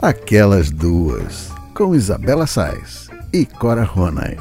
[0.00, 4.36] Aquelas Duas, com Isabela Sais e Cora Ronay.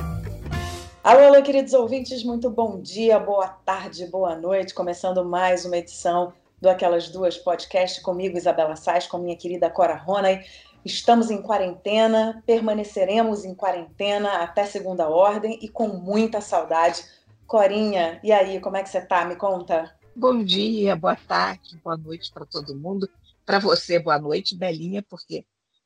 [1.04, 4.72] Alô, alô, queridos ouvintes, muito bom dia, boa tarde, boa noite.
[4.72, 6.32] Começando mais uma edição
[6.62, 10.46] do Aquelas Duas Podcast comigo, Isabela Sais, com minha querida Cora Ronay.
[10.86, 17.04] Estamos em quarentena, permaneceremos em quarentena até segunda ordem e com muita saudade.
[17.48, 19.26] Corinha, e aí, como é que você tá?
[19.26, 19.92] Me conta.
[20.16, 23.10] Bom dia, boa tarde, boa noite para todo mundo.
[23.48, 25.46] Para você, boa noite, Belinha, porque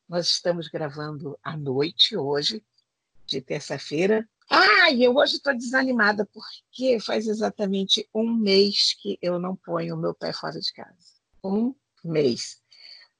[0.09, 2.63] nós estamos gravando à noite hoje,
[3.27, 4.27] de terça-feira.
[4.49, 9.93] Ah, e eu hoje estou desanimada porque faz exatamente um mês que eu não ponho
[9.93, 10.97] o meu pé fora de casa.
[11.43, 12.59] Um mês.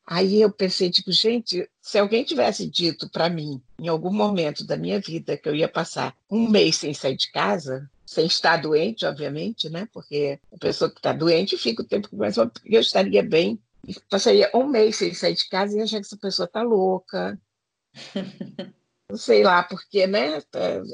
[0.08, 4.76] Aí eu pensei, tipo, gente, se alguém tivesse dito para mim, em algum momento da
[4.76, 9.06] minha vida, que eu ia passar um mês sem sair de casa, sem estar doente,
[9.06, 9.88] obviamente, né?
[9.94, 13.62] Porque a pessoa que está doente fica o tempo que mais eu estaria bem
[14.10, 17.40] passaria um mês sem sair de casa e achar que essa pessoa está louca.
[19.10, 20.42] Não sei lá, porque né,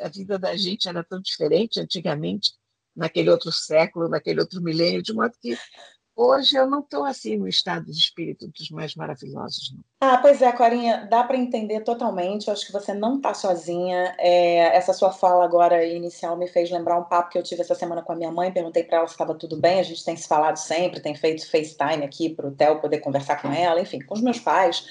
[0.01, 2.53] a vida da gente era tão diferente antigamente,
[2.95, 5.55] naquele outro século, naquele outro milênio, de modo que
[6.17, 9.71] hoje eu não estou assim no estado de espírito dos mais maravilhosos.
[9.71, 9.83] Não.
[10.01, 12.47] Ah, pois é, Corinha, dá para entender totalmente.
[12.47, 14.15] Eu acho que você não está sozinha.
[14.17, 17.75] É, essa sua fala agora inicial me fez lembrar um papo que eu tive essa
[17.75, 18.51] semana com a minha mãe.
[18.51, 19.79] Perguntei para ela se estava tudo bem.
[19.79, 23.41] A gente tem se falado sempre, tem feito FaceTime aqui para o Theo poder conversar
[23.41, 24.87] com ela, enfim, com os meus pais,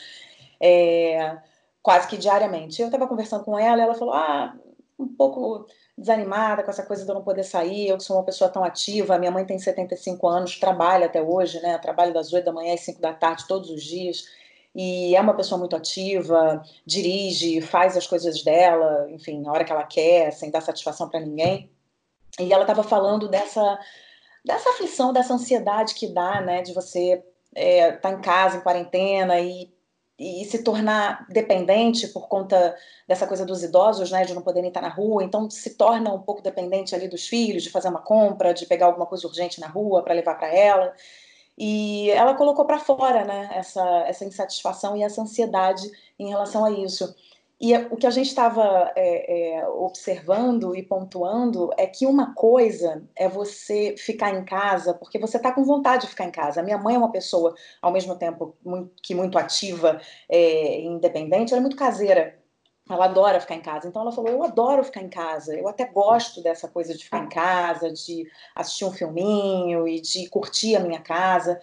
[0.61, 1.39] é,
[1.83, 2.81] quase que diariamente.
[2.81, 4.57] Eu estava conversando com ela e ela falou: ah,
[4.99, 5.67] um pouco
[5.97, 8.63] desanimada com essa coisa de eu não poder sair, eu que sou uma pessoa tão
[8.63, 11.79] ativa, minha mãe tem 75 anos, trabalha até hoje, né?
[11.79, 14.27] Trabalha das 8 da manhã às 5 da tarde todos os dias.
[14.75, 19.73] E é uma pessoa muito ativa, dirige, faz as coisas dela, enfim, na hora que
[19.73, 21.71] ela quer, sem dar satisfação para ninguém.
[22.39, 23.79] E ela estava falando dessa
[24.45, 28.61] dessa aflição, dessa ansiedade que dá, né, de você estar é, tá em casa, em
[28.61, 29.75] quarentena e
[30.19, 32.75] e se tornar dependente por conta
[33.07, 36.23] dessa coisa dos idosos, né, de não poderem estar na rua, então se torna um
[36.23, 39.67] pouco dependente ali dos filhos, de fazer uma compra, de pegar alguma coisa urgente na
[39.67, 40.95] rua para levar para ela.
[41.59, 46.71] E ela colocou para fora, né, essa, essa insatisfação e essa ansiedade em relação a
[46.71, 47.15] isso.
[47.59, 53.03] E o que a gente estava é, é, observando e pontuando é que uma coisa
[53.17, 56.61] é você ficar em casa porque você está com vontade de ficar em casa.
[56.61, 61.53] A minha mãe é uma pessoa, ao mesmo tempo muito, que muito ativa é, independente,
[61.53, 62.39] ela é muito caseira.
[62.91, 63.89] Ela adora ficar em casa.
[63.89, 65.57] Então ela falou: Eu adoro ficar em casa.
[65.57, 70.29] Eu até gosto dessa coisa de ficar em casa, de assistir um filminho e de
[70.29, 71.59] curtir a minha casa.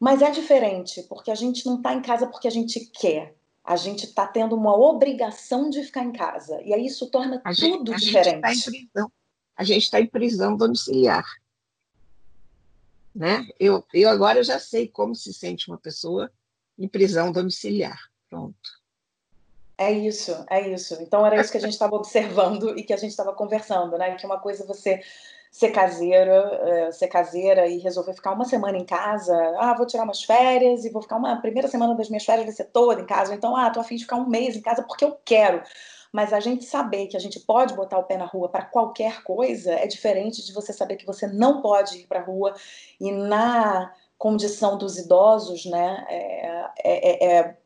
[0.00, 3.37] Mas é diferente, porque a gente não está em casa porque a gente quer
[3.68, 6.58] a gente está tendo uma obrigação de ficar em casa.
[6.62, 8.42] E aí isso torna a tudo gente, diferente.
[8.42, 9.12] A gente está em prisão.
[9.54, 11.26] A gente está em prisão domiciliar.
[13.14, 13.46] Né?
[13.60, 16.32] Eu, eu agora já sei como se sente uma pessoa
[16.78, 18.10] em prisão domiciliar.
[18.30, 18.56] Pronto.
[19.76, 20.94] É isso, é isso.
[21.02, 24.14] Então era isso que a gente estava observando e que a gente estava conversando, né?
[24.14, 25.02] Que uma coisa você
[25.50, 29.34] ser caseira, é, ser caseira e resolver ficar uma semana em casa.
[29.58, 32.46] Ah, vou tirar umas férias e vou ficar uma a primeira semana das minhas férias
[32.46, 33.34] vai ser toda em casa.
[33.34, 35.62] Então, ah, tô afim de ficar um mês em casa porque eu quero.
[36.12, 39.22] Mas a gente saber que a gente pode botar o pé na rua para qualquer
[39.22, 42.54] coisa é diferente de você saber que você não pode ir para a rua
[43.00, 47.56] e na condição dos idosos, né, é, é, é,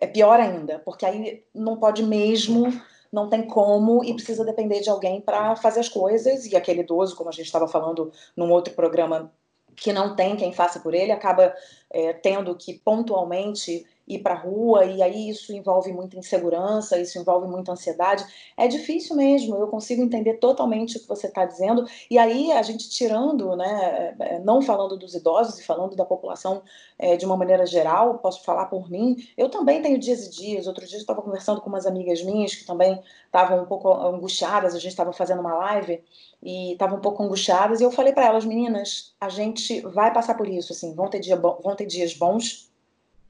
[0.00, 2.70] é pior ainda, porque aí não pode mesmo
[3.12, 6.46] não tem como e precisa depender de alguém para fazer as coisas.
[6.46, 9.30] E aquele idoso, como a gente estava falando num outro programa,
[9.76, 11.54] que não tem quem faça por ele, acaba
[11.90, 17.18] é, tendo que pontualmente ir para a rua, e aí isso envolve muita insegurança, isso
[17.18, 18.24] envolve muita ansiedade.
[18.56, 22.62] É difícil mesmo, eu consigo entender totalmente o que você está dizendo, e aí a
[22.62, 26.62] gente tirando, né, é, não falando dos idosos e falando da população
[26.98, 30.66] é, de uma maneira geral, posso falar por mim, eu também tenho dias e dias.
[30.66, 34.74] Outro dia eu estava conversando com umas amigas minhas que também estavam um pouco angustiadas,
[34.74, 36.02] a gente estava fazendo uma live
[36.42, 40.36] e estavam um pouco angustiadas, e eu falei para elas, meninas, a gente vai passar
[40.36, 42.71] por isso, assim, vão ter, dia, vão ter dias bons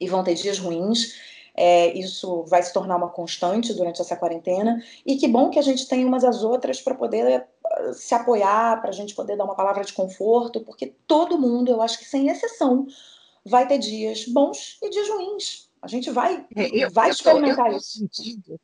[0.02, 1.14] e vão ter dias ruins.
[1.54, 4.82] É, isso vai se tornar uma constante durante essa quarentena.
[5.04, 8.80] E que bom que a gente tem umas às outras para poder eh, se apoiar,
[8.80, 12.06] para a gente poder dar uma palavra de conforto, porque todo mundo, eu acho que
[12.06, 12.86] sem exceção,
[13.44, 15.70] vai ter dias bons e dias ruins.
[15.82, 17.98] A gente vai, é, eu, vai eu experimentar tô, eu isso.
[17.98, 18.58] Sentindo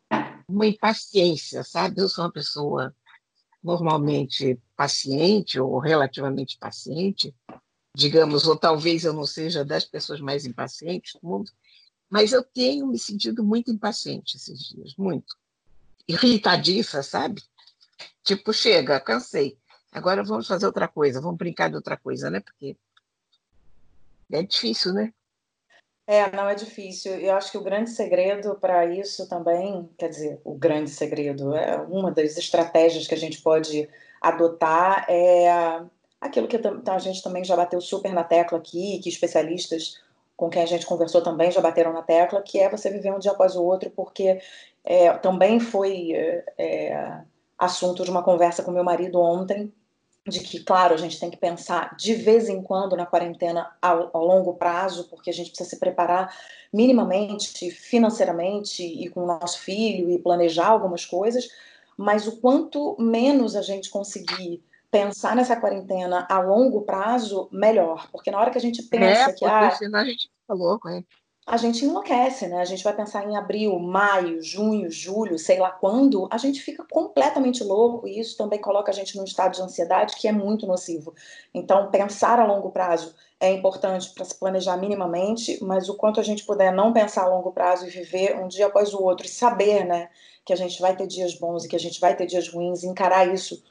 [0.49, 2.01] uma impaciência, sabe?
[2.01, 2.95] Eu sou uma pessoa
[3.63, 7.35] normalmente paciente ou relativamente paciente,
[7.99, 11.51] digamos, ou talvez eu não seja das pessoas mais impacientes do mundo,
[12.09, 15.37] mas eu tenho me sentido muito impaciente esses dias, muito.
[16.07, 17.43] Irritadiça, sabe?
[18.23, 19.59] Tipo, chega, cansei.
[19.91, 22.39] Agora vamos fazer outra coisa, vamos brincar de outra coisa, né?
[22.39, 22.77] Porque
[24.31, 25.13] é difícil, né?
[26.07, 27.15] É, não é difícil.
[27.17, 31.77] Eu acho que o grande segredo para isso também, quer dizer, o grande segredo, é
[31.81, 33.89] uma das estratégias que a gente pode
[34.21, 35.83] adotar é
[36.21, 40.01] aquilo que a gente também já bateu super na tecla aqui, que especialistas
[40.37, 43.19] com quem a gente conversou também já bateram na tecla, que é você viver um
[43.19, 44.41] dia após o outro, porque
[44.85, 46.13] é, também foi
[46.57, 47.21] é,
[47.59, 49.73] assunto de uma conversa com meu marido ontem,
[50.29, 54.11] de que, claro, a gente tem que pensar de vez em quando na quarentena ao,
[54.13, 56.33] ao, longo prazo, porque a gente precisa se preparar
[56.73, 61.49] minimamente, financeiramente e com o nosso filho e planejar algumas coisas,
[61.97, 68.31] mas o quanto menos a gente conseguir pensar nessa quarentena a longo prazo, melhor, porque
[68.31, 71.03] na hora que a gente pensa é, que ah, senão a gente fica louco, é
[71.49, 72.61] a gente enlouquece, né?
[72.61, 76.85] A gente vai pensar em abril, maio, junho, julho, sei lá quando, a gente fica
[76.91, 80.67] completamente louco e isso também coloca a gente num estado de ansiedade que é muito
[80.67, 81.15] nocivo.
[81.55, 86.23] Então, pensar a longo prazo é importante para se planejar minimamente, mas o quanto a
[86.23, 89.31] gente puder não pensar a longo prazo e viver um dia após o outro e
[89.31, 90.11] saber, né,
[90.45, 92.85] que a gente vai ter dias bons e que a gente vai ter dias ruins,
[92.85, 93.63] encarar isso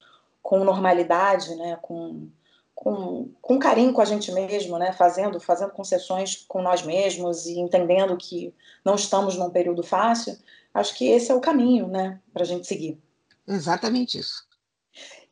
[0.47, 2.29] com normalidade, né, com
[2.73, 4.93] com, com carinho com a gente mesmo, né?
[4.93, 8.53] Fazendo, fazendo concessões com nós mesmos e entendendo que
[8.85, 10.37] não estamos num período fácil,
[10.71, 13.01] acho que esse é o caminho, né, para a gente seguir.
[13.47, 14.45] Exatamente isso.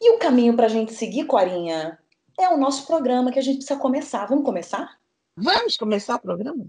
[0.01, 1.99] E o caminho para a gente seguir, Corinha,
[2.37, 4.25] é o nosso programa que a gente precisa começar.
[4.25, 4.99] Vamos começar?
[5.37, 6.65] Vamos começar o programa?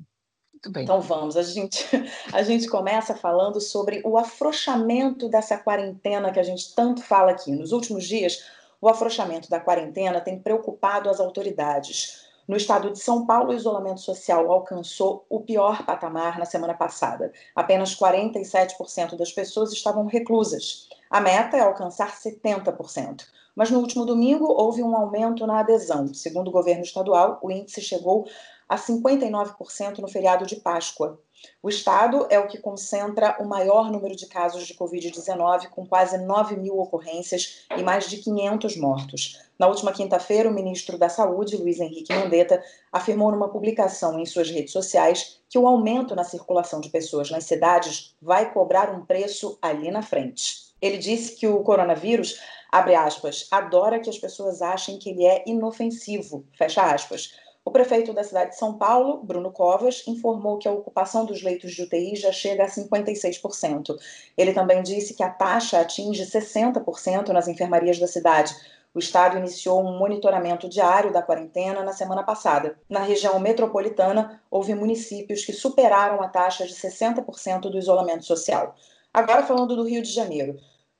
[0.56, 0.84] Muito bem.
[0.84, 1.36] Então vamos.
[1.36, 1.84] A gente,
[2.32, 7.52] a gente começa falando sobre o afrouxamento dessa quarentena que a gente tanto fala aqui.
[7.52, 8.44] Nos últimos dias,
[8.80, 12.24] o afrouxamento da quarentena tem preocupado as autoridades.
[12.48, 17.32] No estado de São Paulo, o isolamento social alcançou o pior patamar na semana passada.
[17.54, 20.88] Apenas 47% das pessoas estavam reclusas.
[21.10, 23.24] A meta é alcançar 70%.
[23.54, 26.12] Mas no último domingo houve um aumento na adesão.
[26.12, 28.26] Segundo o governo estadual, o índice chegou
[28.68, 31.20] a 59% no feriado de Páscoa.
[31.62, 36.18] O estado é o que concentra o maior número de casos de Covid-19, com quase
[36.18, 39.40] 9 mil ocorrências e mais de 500 mortos.
[39.58, 44.50] Na última quinta-feira, o ministro da Saúde, Luiz Henrique Mandetta, afirmou numa publicação em suas
[44.50, 49.58] redes sociais que o aumento na circulação de pessoas nas cidades vai cobrar um preço
[49.62, 50.66] ali na frente.
[50.80, 52.38] Ele disse que o coronavírus,
[52.70, 58.12] abre aspas, adora que as pessoas achem que ele é inofensivo, fecha aspas o prefeito
[58.12, 62.14] da cidade de São Paulo, Bruno Covas, informou que a ocupação dos leitos de UTI
[62.14, 63.96] já chega a 56%.
[64.38, 68.54] Ele também disse que a taxa atinge 60% nas enfermarias da cidade.
[68.94, 72.78] O estado iniciou um monitoramento diário da quarentena na semana passada.
[72.88, 78.76] Na região metropolitana, houve municípios que superaram a taxa de 60% do isolamento social.
[79.12, 80.56] Agora, falando do Rio de Janeiro.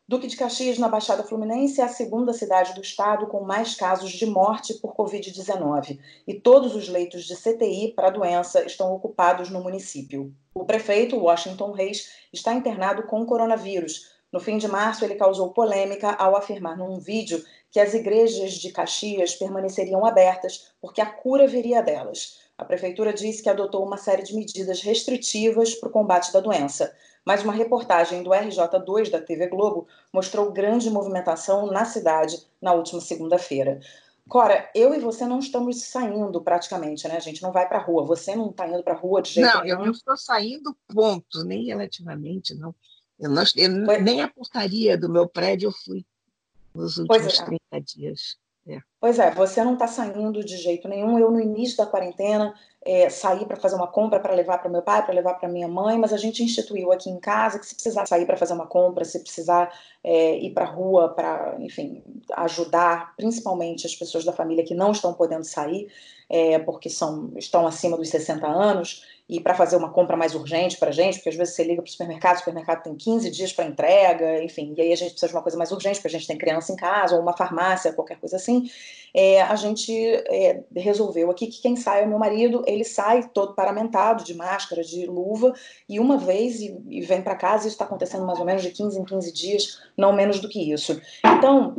[0.09, 4.13] Duque de Caxias, na Baixada Fluminense, é a segunda cidade do estado com mais casos
[4.13, 5.99] de morte por Covid-19
[6.29, 10.33] e todos os leitos de CTI para a doença estão ocupados no município.
[10.55, 14.13] O prefeito, Washington Reis, está internado com coronavírus.
[14.33, 18.71] No fim de março, ele causou polêmica ao afirmar num vídeo que as igrejas de
[18.71, 22.39] Caxias permaneceriam abertas porque a cura viria delas.
[22.57, 26.95] A prefeitura disse que adotou uma série de medidas restritivas para o combate da doença
[27.27, 33.01] mas uma reportagem do RJ2 da TV Globo mostrou grande movimentação na cidade na última
[33.01, 33.81] segunda-feira.
[34.29, 37.17] Cora, eu e você não estamos saindo praticamente, né?
[37.17, 38.05] A gente não vai para a rua.
[38.05, 39.75] Você não está indo para a rua de jeito não, nenhum.
[39.75, 42.75] Não, eu não estou saindo, ponto, nem relativamente, não.
[43.19, 46.05] Eu, não, eu nem a portaria do meu prédio eu fui
[46.75, 47.45] nos últimos é.
[47.45, 48.37] 30 dias.
[48.69, 48.79] É.
[49.01, 51.19] Pois é, você não está saindo de jeito nenhum.
[51.19, 52.53] Eu, no início da quarentena,
[52.85, 55.69] é, sair para fazer uma compra para levar para meu pai, para levar para minha
[55.69, 58.67] mãe, mas a gente instituiu aqui em casa que se precisar sair para fazer uma
[58.67, 62.03] compra, se precisar é, ir para a rua para, enfim,
[62.37, 65.89] ajudar principalmente as pessoas da família que não estão podendo sair,
[66.29, 70.77] é, porque são, estão acima dos 60 anos, e para fazer uma compra mais urgente
[70.77, 73.31] para a gente, porque às vezes você liga para o supermercado, o supermercado tem 15
[73.31, 76.07] dias para entrega, enfim, e aí a gente precisa de uma coisa mais urgente, porque
[76.07, 78.71] a gente tem criança em casa, ou uma farmácia, qualquer coisa assim,
[79.13, 83.55] é, a gente é, resolveu aqui que quem sai é meu marido, ele sai todo
[83.55, 85.53] paramentado, de máscara, de luva,
[85.89, 88.71] e uma vez e, e vem para casa, isso está acontecendo mais ou menos de
[88.71, 91.01] 15 em 15 dias, não menos do que isso.
[91.25, 91.75] Então,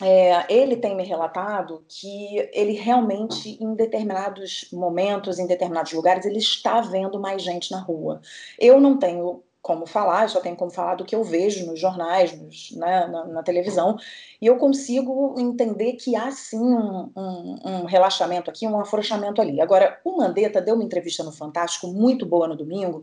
[0.00, 6.38] é, ele tem me relatado que ele realmente, em determinados momentos, em determinados lugares, ele
[6.38, 8.20] está vendo mais gente na rua.
[8.58, 11.78] Eu não tenho como falar, eu só tenho como falar do que eu vejo nos
[11.78, 13.98] jornais, nos, né, na, na, televisão,
[14.40, 19.60] e eu consigo entender que há sim um, um, um, relaxamento aqui, um afrouxamento ali.
[19.60, 23.02] Agora, o Mandetta deu uma entrevista no Fantástico, muito boa no domingo,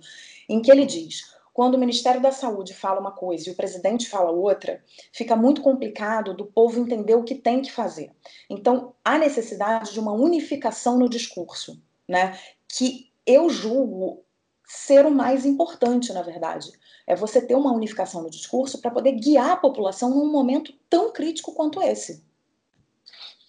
[0.49, 4.09] em que ele diz quando o Ministério da Saúde fala uma coisa e o presidente
[4.09, 4.83] fala outra,
[5.13, 8.11] fica muito complicado do povo entender o que tem que fazer.
[8.49, 12.37] Então, há necessidade de uma unificação no discurso, né?
[12.67, 14.21] Que eu julgo
[14.67, 16.69] ser o mais importante, na verdade.
[17.07, 21.13] É você ter uma unificação no discurso para poder guiar a população num momento tão
[21.13, 22.21] crítico quanto esse.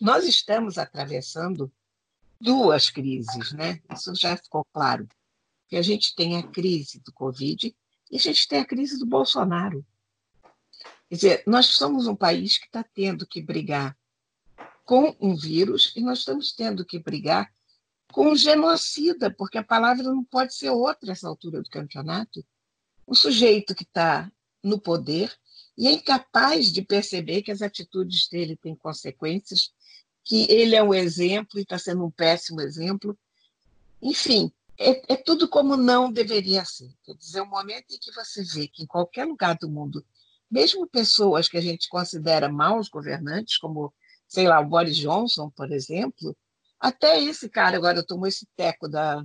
[0.00, 1.72] Nós estamos atravessando
[2.40, 3.80] duas crises, né?
[3.92, 5.08] Isso já ficou claro.
[5.66, 7.74] Que a gente tem a crise do Covid
[8.10, 9.84] e a gente tem a crise do Bolsonaro.
[11.08, 13.96] Quer dizer, nós somos um país que está tendo que brigar
[14.84, 17.52] com um vírus e nós estamos tendo que brigar
[18.12, 22.44] com um genocida, porque a palavra não pode ser outra nessa altura do campeonato.
[23.06, 24.30] Um sujeito que está
[24.62, 25.32] no poder
[25.76, 29.72] e é incapaz de perceber que as atitudes dele têm consequências,
[30.24, 33.16] que ele é um exemplo e está sendo um péssimo exemplo.
[34.00, 36.90] Enfim, é, é, tudo como não deveria ser.
[37.04, 40.04] Quer dizer, o momento em que você vê que em qualquer lugar do mundo,
[40.50, 43.92] mesmo pessoas que a gente considera maus governantes, como,
[44.28, 46.36] sei lá, o Boris Johnson, por exemplo,
[46.78, 49.24] até esse cara agora tomou esse teco da,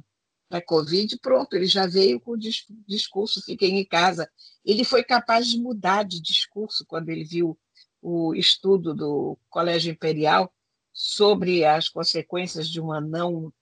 [0.49, 2.39] da Covid, pronto, ele já veio com o
[2.87, 4.29] discurso, fiquem em casa.
[4.65, 7.57] Ele foi capaz de mudar de discurso quando ele viu
[8.01, 10.51] o estudo do Colégio Imperial
[10.93, 13.53] sobre as consequências de uma não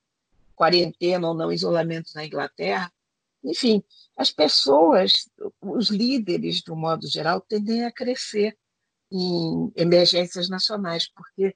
[0.60, 2.92] quarentena ou não isolamento na Inglaterra.
[3.42, 3.82] Enfim,
[4.18, 5.30] as pessoas,
[5.62, 8.58] os líderes, do modo geral, tendem a crescer
[9.10, 11.56] em emergências nacionais, porque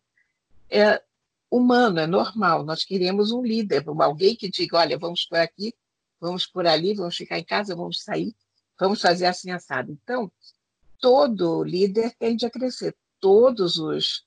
[0.69, 1.03] é
[1.51, 2.63] humano, é normal.
[2.63, 5.73] Nós queremos um líder, alguém que diga: olha, vamos por aqui,
[6.21, 8.33] vamos por ali, vamos ficar em casa, vamos sair,
[8.79, 9.91] vamos fazer assim assado.
[9.91, 10.31] Então,
[11.01, 12.95] todo líder tende a crescer.
[13.19, 14.25] Todos os,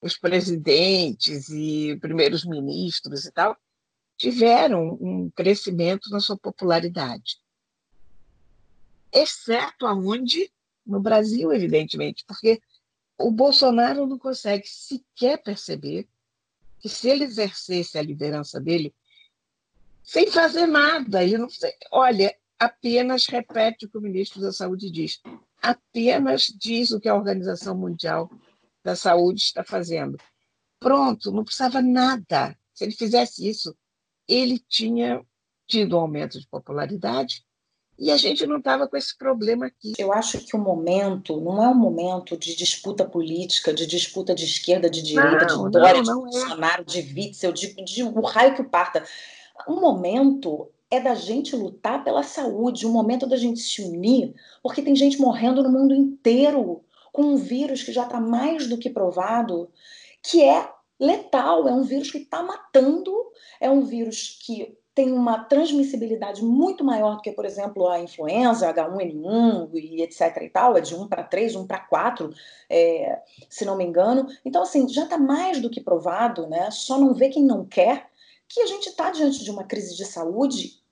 [0.00, 3.54] os presidentes e primeiros ministros e tal
[4.16, 7.38] tiveram um crescimento na sua popularidade.
[9.12, 10.52] Exceto aonde?
[10.86, 12.60] No Brasil, evidentemente, porque
[13.16, 16.06] o Bolsonaro não consegue sequer perceber
[16.78, 18.94] que se ele exercesse a liderança dele
[20.02, 21.48] sem fazer nada, ele não
[21.90, 25.22] olha, apenas repete o que o ministro da Saúde diz,
[25.62, 28.30] apenas diz o que a Organização Mundial
[28.82, 30.18] da Saúde está fazendo.
[30.78, 32.54] Pronto, não precisava nada.
[32.74, 33.74] Se ele fizesse isso,
[34.28, 35.24] ele tinha
[35.66, 37.44] tido um aumento de popularidade
[37.98, 39.92] e a gente não estava com esse problema aqui.
[39.96, 44.44] Eu acho que o momento não é um momento de disputa política, de disputa de
[44.44, 46.40] esquerda, de direita, não, de Dória, não, não de é.
[46.40, 46.84] Bolsonaro, é.
[46.84, 49.04] de Witzel, de, de o raio que parta.
[49.68, 54.82] Um momento é da gente lutar pela saúde, um momento da gente se unir, porque
[54.82, 58.90] tem gente morrendo no mundo inteiro com um vírus que já está mais do que
[58.90, 59.70] provado,
[60.20, 63.12] que é letal, é um vírus que está matando,
[63.60, 68.72] é um vírus que tem uma transmissibilidade muito maior do que, por exemplo, a influenza,
[68.72, 72.30] H1N1 e etc e tal, é de 1 para 3, 1 para 4,
[72.70, 73.20] é,
[73.50, 74.28] se não me engano.
[74.44, 76.70] Então, assim, já está mais do que provado, né?
[76.70, 78.08] Só não vê quem não quer,
[78.48, 80.83] que a gente está diante de uma crise de saúde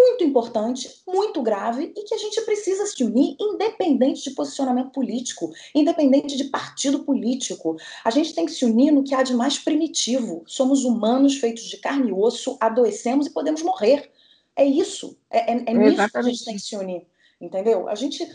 [0.00, 5.50] muito importante, muito grave e que a gente precisa se unir, independente de posicionamento político,
[5.74, 7.76] independente de partido político.
[8.02, 10.42] A gente tem que se unir no que há de mais primitivo.
[10.46, 14.10] Somos humanos feitos de carne e osso, adoecemos e podemos morrer.
[14.56, 15.16] É isso.
[15.30, 17.06] É, é, é nisso que a gente tem que se unir
[17.40, 17.88] entendeu?
[17.88, 18.28] A gente,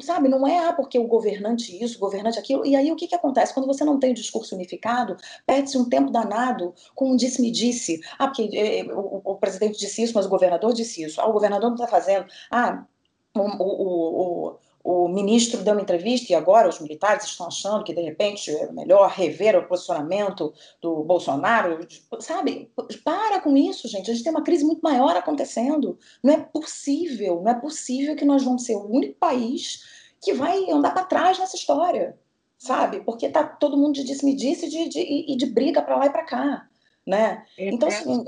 [0.00, 3.08] sabe, não é ah, porque o governante isso, o governante aquilo, e aí o que,
[3.08, 3.52] que acontece?
[3.52, 8.00] Quando você não tem o discurso unificado, perde-se um tempo danado com um disse-me-disse.
[8.18, 11.20] Ah, porque eh, o, o, presidente disse isso, mas o governador disse isso.
[11.20, 12.26] Ah, o governador não está fazendo.
[12.50, 12.86] Ah,
[13.34, 17.92] o, o, o o ministro deu uma entrevista e agora os militares estão achando que,
[17.92, 21.84] de repente, é melhor rever o posicionamento do Bolsonaro.
[22.20, 22.70] Sabe?
[23.02, 24.08] Para com isso, gente.
[24.08, 25.98] A gente tem uma crise muito maior acontecendo.
[26.22, 29.82] Não é possível, não é possível que nós vamos ser o único país
[30.22, 32.16] que vai andar para trás nessa história,
[32.56, 33.00] sabe?
[33.00, 36.24] Porque tá todo mundo de disse-me-disse e de, de, de, briga para lá e para
[36.24, 36.68] cá,
[37.06, 37.44] né?
[37.56, 38.24] É então, assim,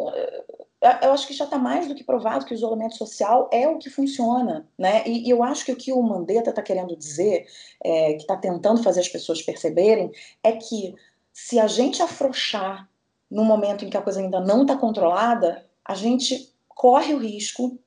[1.03, 3.79] eu acho que já está mais do que provado que o isolamento social é o
[3.79, 5.03] que funciona, né?
[5.07, 7.47] E, e eu acho que o que o Mandetta está querendo dizer,
[7.83, 10.95] é, que está tentando fazer as pessoas perceberem, é que
[11.33, 12.89] se a gente afrouxar
[13.31, 17.79] no momento em que a coisa ainda não está controlada, a gente corre o risco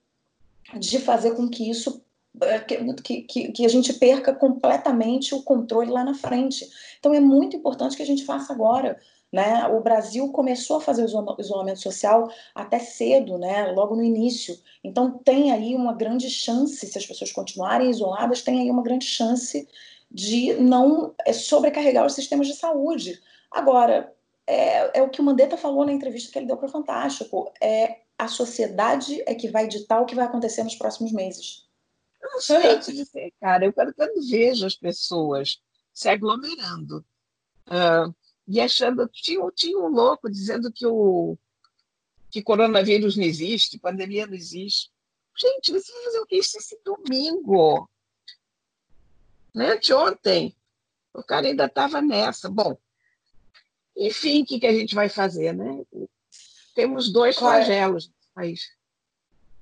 [0.78, 2.04] de fazer com que isso
[2.42, 6.70] é, que, que, que, a gente perca completamente o controle lá na frente.
[7.00, 8.98] Então é muito importante que a gente faça agora.
[9.32, 9.66] Né?
[9.68, 13.72] O Brasil começou a fazer o isolamento social até cedo, né?
[13.72, 14.58] logo no início.
[14.84, 19.06] Então, tem aí uma grande chance, se as pessoas continuarem isoladas, tem aí uma grande
[19.06, 19.68] chance
[20.12, 23.22] de não é, sobrecarregar os sistemas de saúde.
[23.50, 24.14] Agora,
[24.46, 27.52] é, é o que o Mandetta falou na entrevista que ele deu para o Fantástico:
[27.62, 31.66] é, a sociedade é que vai ditar o que vai acontecer nos próximos meses.
[32.22, 33.66] Eu não sei te dizer, cara.
[33.66, 35.62] Eu quero, quando vejo as pessoas
[35.94, 37.06] se aglomerando.
[37.68, 38.14] Uh,
[38.52, 39.08] e achando.
[39.08, 41.38] Tinha, tinha um louco dizendo que o,
[42.30, 44.92] que coronavírus não existe, pandemia não existe.
[45.38, 47.90] Gente, você vai fazer o que isso esse domingo?
[49.56, 49.78] Né?
[49.78, 50.56] De ontem.
[51.14, 52.50] O cara ainda estava nessa.
[52.50, 52.78] Bom,
[53.96, 55.86] enfim, o que, que a gente vai fazer, né?
[56.76, 58.70] Temos dois flagelos no país.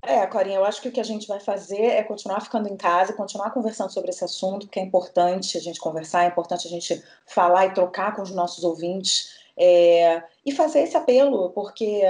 [0.01, 2.77] É, Corinha, eu acho que o que a gente vai fazer é continuar ficando em
[2.77, 6.69] casa, continuar conversando sobre esse assunto, porque é importante a gente conversar, é importante a
[6.69, 12.01] gente falar e trocar com os nossos ouvintes é, e fazer esse apelo, porque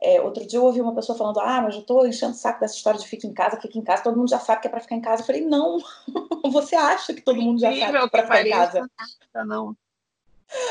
[0.00, 2.60] é, outro dia eu ouvi uma pessoa falando: Ah, mas eu estou enchendo o saco
[2.60, 4.70] dessa história de fica em casa, fica em casa, todo mundo já sabe que é
[4.70, 5.22] para ficar em casa.
[5.22, 5.78] Eu falei: Não,
[6.52, 8.90] você acha que todo mundo já sabe que é para ficar em casa?
[9.46, 9.76] Não.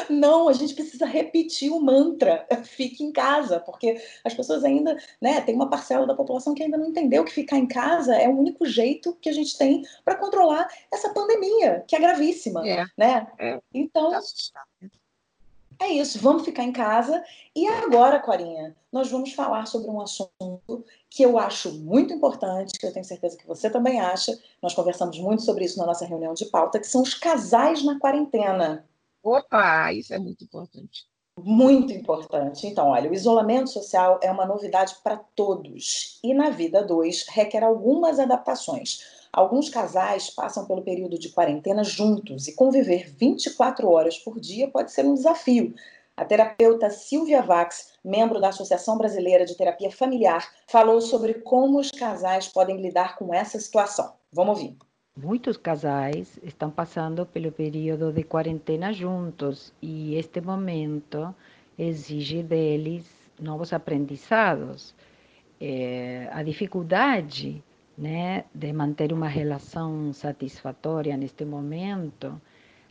[0.09, 5.41] Não, a gente precisa repetir o mantra, fique em casa, porque as pessoas ainda, né,
[5.41, 8.37] tem uma parcela da população que ainda não entendeu que ficar em casa é o
[8.37, 13.27] único jeito que a gente tem para controlar essa pandemia, que é gravíssima, é, né?
[13.39, 14.21] É, então, tá
[15.79, 17.23] é isso, vamos ficar em casa.
[17.55, 22.85] E agora, Corinha, nós vamos falar sobre um assunto que eu acho muito importante, que
[22.85, 24.37] eu tenho certeza que você também acha.
[24.61, 27.99] Nós conversamos muito sobre isso na nossa reunião de pauta, que são os casais na
[27.99, 28.85] quarentena.
[29.23, 31.07] Opa, isso é muito importante.
[31.39, 32.67] Muito importante.
[32.67, 37.63] Então, olha, o isolamento social é uma novidade para todos e na vida dois requer
[37.63, 38.99] algumas adaptações.
[39.31, 44.91] Alguns casais passam pelo período de quarentena juntos e conviver 24 horas por dia pode
[44.91, 45.73] ser um desafio.
[46.15, 51.89] A terapeuta Silvia Vax, membro da Associação Brasileira de Terapia Familiar, falou sobre como os
[51.89, 54.13] casais podem lidar com essa situação.
[54.31, 54.77] Vamos ouvir.
[55.15, 61.35] Muitos casais estão passando pelo período de quarentena juntos e este momento
[61.77, 63.05] exige deles
[63.39, 64.95] novos aprendizados.
[65.61, 67.63] É, a dificuldade
[67.95, 72.41] né, de manter uma relação satisfatória neste momento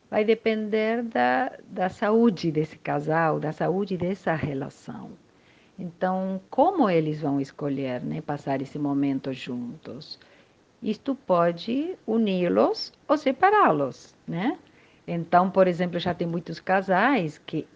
[0.08, 5.10] vai depender da, da saúde desse casal, da saúde dessa relação.
[5.76, 10.20] Então, como eles vão escolher né, passar esse momento juntos?
[10.82, 14.58] Isto pode uni-los ou separá-los, né?
[15.06, 17.66] Então, por exemplo, já tem muitos casais que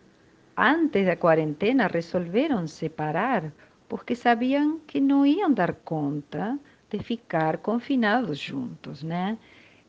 [0.57, 3.53] antes da quarentena resolveram separar
[3.89, 6.59] porque sabiam que não iam dar conta
[6.91, 9.39] de ficar confinados juntos, né?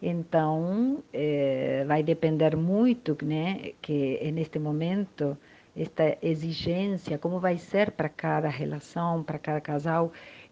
[0.01, 5.35] Então, eh, vai depender muito, né, que neste momento
[5.75, 10.11] esta exigência, como vai ser para cada relação, para cada casal,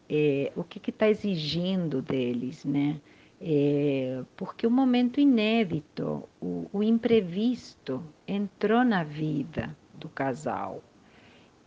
[0.10, 3.00] é, o que está exigindo deles, né?
[3.42, 10.82] É, porque o momento inédito, o, o imprevisto entrou na vida do casal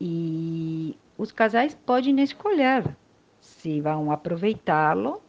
[0.00, 2.96] e os casais podem escolher
[3.40, 5.22] se vão aproveitá-lo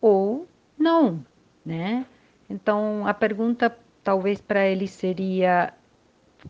[0.00, 0.46] ou
[0.78, 1.24] não,
[1.64, 2.06] né?
[2.48, 5.72] Então a pergunta talvez para eles seria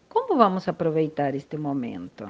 [0.08, 2.28] como vamos aproveitar este momento,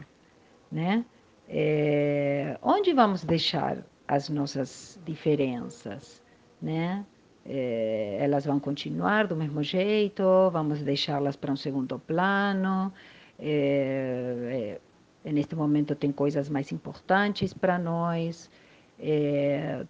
[0.70, 1.04] né?
[1.48, 6.22] É, onde vamos deixar as nossas diferenças,
[6.60, 7.04] né?
[7.44, 12.92] É, elas vão continuar do mesmo jeito, vamos deixá-las para um segundo plano.
[13.38, 14.78] É,
[15.24, 18.50] é, neste momento tem coisas mais importantes para nós.
[18.98, 19.84] É,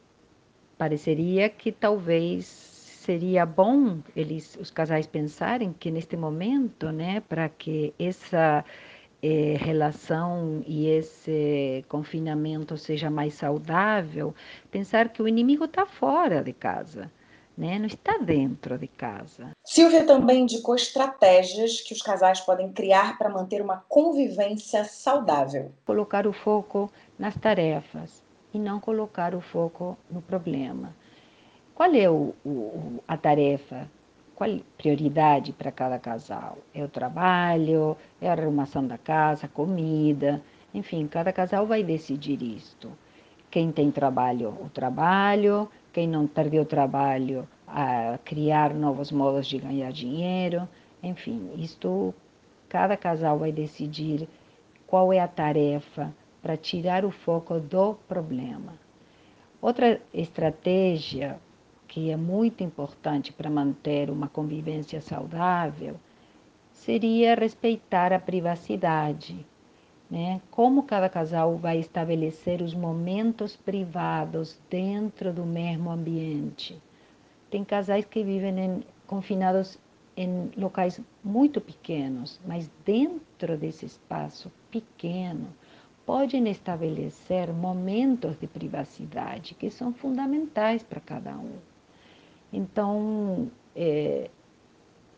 [0.77, 7.95] pareceria que talvez seria bom eles, os casais pensarem que neste momento, né, para que
[7.99, 8.64] essa
[9.22, 14.35] é, relação e esse confinamento seja mais saudável,
[14.70, 17.11] pensar que o inimigo está fora de casa.
[17.57, 17.79] Né?
[17.79, 19.50] Não está dentro de casa.
[19.64, 25.72] Silvia também indicou estratégias que os casais podem criar para manter uma convivência saudável.
[25.87, 30.94] Colocar o foco nas tarefas e não colocar o foco no problema.
[31.74, 33.90] Qual é o, o, a tarefa
[34.37, 36.59] qual prioridade para cada casal?
[36.75, 40.42] É o trabalho, é a arrumação da casa, comida,
[40.75, 42.92] enfim, cada casal vai decidir isto.
[43.51, 49.57] Quem tem trabalho, o trabalho, quem não perdeu o trabalho, a criar novos modos de
[49.57, 50.68] ganhar dinheiro,
[51.03, 52.14] enfim, isto
[52.68, 54.29] cada casal vai decidir
[54.87, 58.75] qual é a tarefa para tirar o foco do problema.
[59.62, 61.40] Outra estratégia
[61.88, 65.96] que é muito importante para manter uma convivência saudável,
[66.72, 69.44] seria respeitar a privacidade.
[70.11, 70.40] Né?
[70.51, 76.81] Como cada casal vai estabelecer os momentos privados dentro do mesmo ambiente.
[77.51, 79.79] Tem casais que vivem em, confinados
[80.16, 85.49] em locais muito pequenos, mas dentro desse espaço pequeno,
[86.07, 91.59] podem estabelecer momentos de privacidade que são fundamentais para cada um.
[92.52, 94.30] Então, é,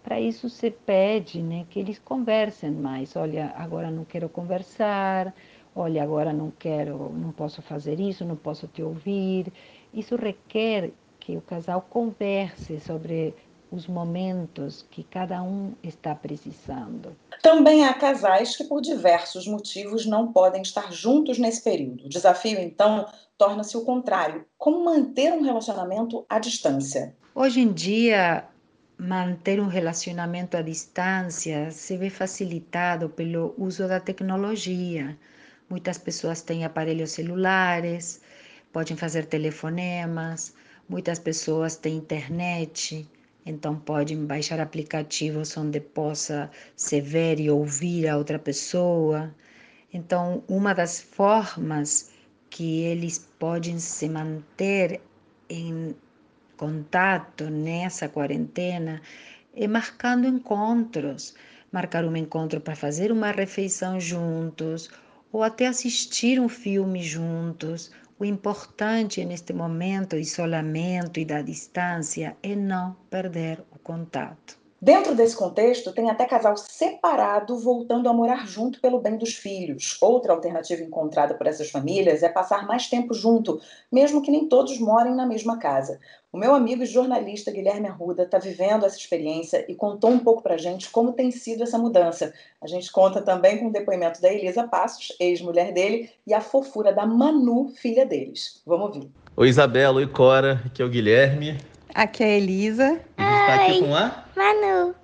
[0.03, 3.15] para isso se pede né, que eles conversem mais.
[3.15, 5.35] Olha, agora não quero conversar,
[5.75, 9.53] olha, agora não quero, não posso fazer isso, não posso te ouvir.
[9.93, 13.35] Isso requer que o casal converse sobre
[13.71, 17.15] os momentos que cada um está precisando.
[17.43, 22.07] Também há casais que, por diversos motivos, não podem estar juntos nesse período.
[22.07, 27.15] O desafio, então, torna-se o contrário: como manter um relacionamento à distância?
[27.41, 28.45] Hoje em dia,
[28.99, 35.17] manter um relacionamento à distância se vê facilitado pelo uso da tecnologia.
[35.71, 38.21] Muitas pessoas têm aparelhos celulares,
[38.73, 40.53] podem fazer telefonemas,
[40.89, 43.09] muitas pessoas têm internet,
[43.47, 49.33] então podem baixar aplicativos onde possa se ver e ouvir a outra pessoa.
[49.93, 52.11] Então, uma das formas
[52.51, 55.01] que eles podem se manter
[55.49, 55.95] em
[56.59, 59.01] contato nessa quarentena
[59.55, 61.35] é marcando encontros,
[61.73, 64.91] marcar um encontro para fazer uma refeição juntos
[65.33, 67.93] ou até assistir um filme juntos.
[68.19, 74.58] O importante neste momento isolamento e da distância é não perder o contato.
[74.81, 79.99] Dentro desse contexto, tem até casal separado voltando a morar junto pelo bem dos filhos.
[80.01, 83.61] Outra alternativa encontrada por essas famílias é passar mais tempo junto,
[83.91, 85.99] mesmo que nem todos morem na mesma casa.
[86.33, 90.43] O meu amigo e jornalista Guilherme Arruda está vivendo essa experiência e contou um pouco
[90.43, 92.33] para a gente como tem sido essa mudança.
[92.63, 96.93] A gente conta também com o depoimento da Elisa Passos, ex-mulher dele, e a fofura
[96.93, 98.63] da Manu, filha deles.
[98.65, 99.11] Vamos ouvir.
[99.37, 99.97] Oi, Isabela.
[99.97, 100.63] Oi, Cora.
[100.67, 101.59] Aqui é o Guilherme.
[101.95, 103.01] Aqui é a Elisa.
[103.17, 104.95] A gente está aqui com a Manu.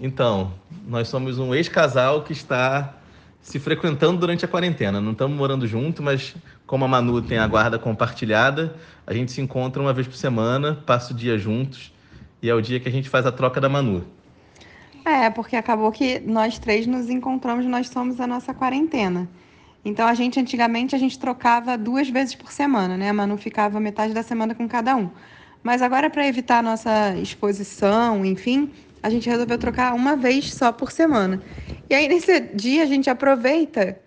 [0.00, 0.52] Então,
[0.86, 2.94] nós somos um ex-casal que está
[3.40, 5.00] se frequentando durante a quarentena.
[5.00, 6.36] Não estamos morando junto, mas
[6.66, 10.82] como a Manu tem a guarda compartilhada, a gente se encontra uma vez por semana,
[10.86, 11.92] passa o dia juntos
[12.42, 14.04] e é o dia que a gente faz a troca da Manu.
[15.04, 19.26] É, porque acabou que nós três nos encontramos, nós somos a nossa quarentena.
[19.84, 23.08] Então a gente antigamente a gente trocava duas vezes por semana, né?
[23.08, 25.08] A Manu ficava metade da semana com cada um.
[25.68, 28.70] Mas agora para evitar nossa exposição, enfim,
[29.02, 31.42] a gente resolveu trocar uma vez só por semana.
[31.90, 34.00] E aí nesse dia a gente aproveita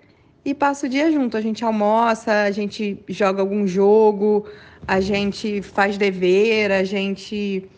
[0.44, 1.38] e passa o dia junto.
[1.38, 4.44] A gente almoça, a gente joga algum jogo,
[4.88, 7.70] a gente faz dever, a gente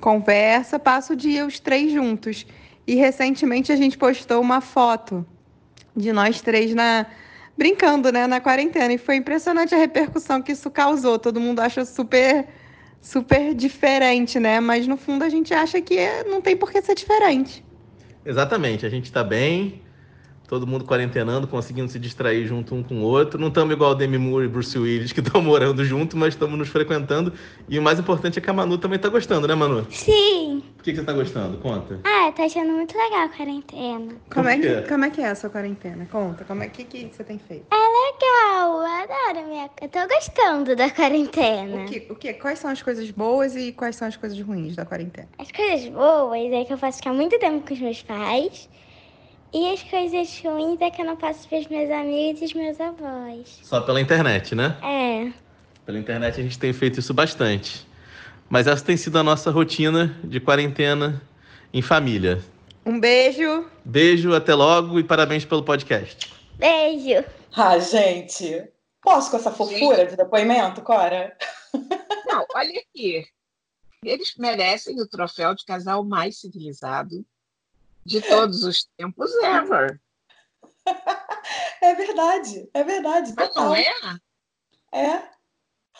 [0.00, 2.44] conversa, passa o dia os três juntos.
[2.84, 5.24] E recentemente a gente postou uma foto
[5.96, 7.06] de nós três na
[7.56, 11.16] brincando, né, na quarentena e foi impressionante a repercussão que isso causou.
[11.16, 12.48] Todo mundo acha super
[13.04, 14.58] super diferente, né?
[14.60, 17.62] Mas no fundo a gente acha que é, não tem por que ser diferente.
[18.24, 19.82] Exatamente, a gente está bem,
[20.48, 23.40] todo mundo quarentenando, conseguindo se distrair junto um com o outro.
[23.40, 26.68] Não estamos igual Demi Moore e Bruce Willis, que estão morando junto, mas estamos nos
[26.68, 27.32] frequentando.
[27.68, 29.86] E o mais importante é que a Manu também está gostando, né, Manu?
[29.90, 30.62] Sim.
[30.78, 31.58] O que, que você está gostando?
[31.58, 32.00] Conta.
[32.04, 34.14] Ah, tá achando muito legal a quarentena.
[34.32, 36.06] Como é, que, como é que é a sua quarentena?
[36.10, 37.66] Conta, como é que, que você tem feito?
[37.72, 39.70] É legal, eu adoro minha...
[39.80, 41.82] Eu tô gostando da quarentena.
[41.82, 44.76] O que, o que, quais são as coisas boas e quais são as coisas ruins
[44.76, 45.28] da quarentena?
[45.38, 48.68] As coisas boas é que eu posso ficar muito tempo com os meus pais.
[49.54, 52.54] E as coisas ruins é que eu não posso ver os meus amigos e os
[52.54, 53.60] meus avós.
[53.62, 54.76] Só pela internet, né?
[54.82, 55.32] É.
[55.86, 57.86] Pela internet a gente tem feito isso bastante.
[58.50, 61.22] Mas essa tem sido a nossa rotina de quarentena
[61.72, 62.42] em família.
[62.84, 63.70] Um beijo.
[63.84, 66.34] Beijo, até logo e parabéns pelo podcast.
[66.58, 67.24] Beijo.
[67.54, 68.68] Ah, gente.
[69.00, 71.32] Posso com essa fofura de depoimento, Cora?
[72.26, 73.24] Não, olha aqui.
[74.04, 77.24] Eles merecem o troféu de casal mais civilizado
[78.04, 80.00] de todos os tempos ever.
[81.80, 83.34] É verdade, é verdade.
[83.36, 83.64] Mas total.
[83.64, 83.84] não é?
[84.92, 85.28] É.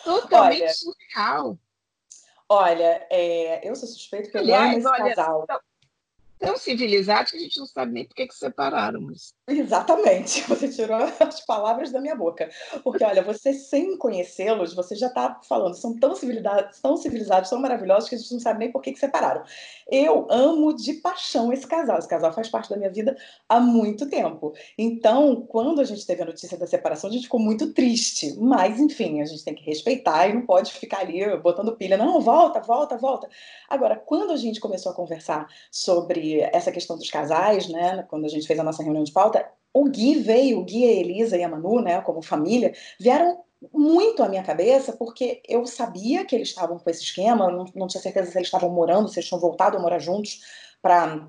[0.03, 1.59] Totalmente Olha, surreal.
[2.49, 5.47] Olha, é, eu sou suspeito que eu amo Aliás, esse olha, casal.
[6.39, 9.01] Tão, civilizados que a gente não sabe nem por que que separaram.
[9.01, 9.35] Mas...
[9.49, 12.49] Exatamente, você tirou as palavras da minha boca.
[12.83, 17.61] Porque, olha, você sem conhecê-los, você já está falando, são tão civilizados, tão civilizados, tão
[17.61, 19.43] maravilhosos que a gente não sabe nem por que, que separaram.
[19.91, 21.99] Eu amo de paixão esse casal.
[21.99, 23.17] Esse casal faz parte da minha vida
[23.49, 24.55] há muito tempo.
[24.79, 28.37] Então, quando a gente teve a notícia da separação, a gente ficou muito triste.
[28.39, 31.97] Mas, enfim, a gente tem que respeitar e não pode ficar ali botando pilha.
[31.97, 33.29] Não, volta, volta, volta.
[33.69, 38.05] Agora, quando a gente começou a conversar sobre essa questão dos casais, né?
[38.09, 40.93] Quando a gente fez a nossa reunião de pauta, o Gui veio, o Gui, a
[40.93, 46.25] Elisa e a Manu, né, como família, vieram muito à minha cabeça, porque eu sabia
[46.25, 49.19] que eles estavam com esse esquema, não, não tinha certeza se eles estavam morando, se
[49.19, 50.41] eles tinham voltado a morar juntos
[50.81, 51.27] para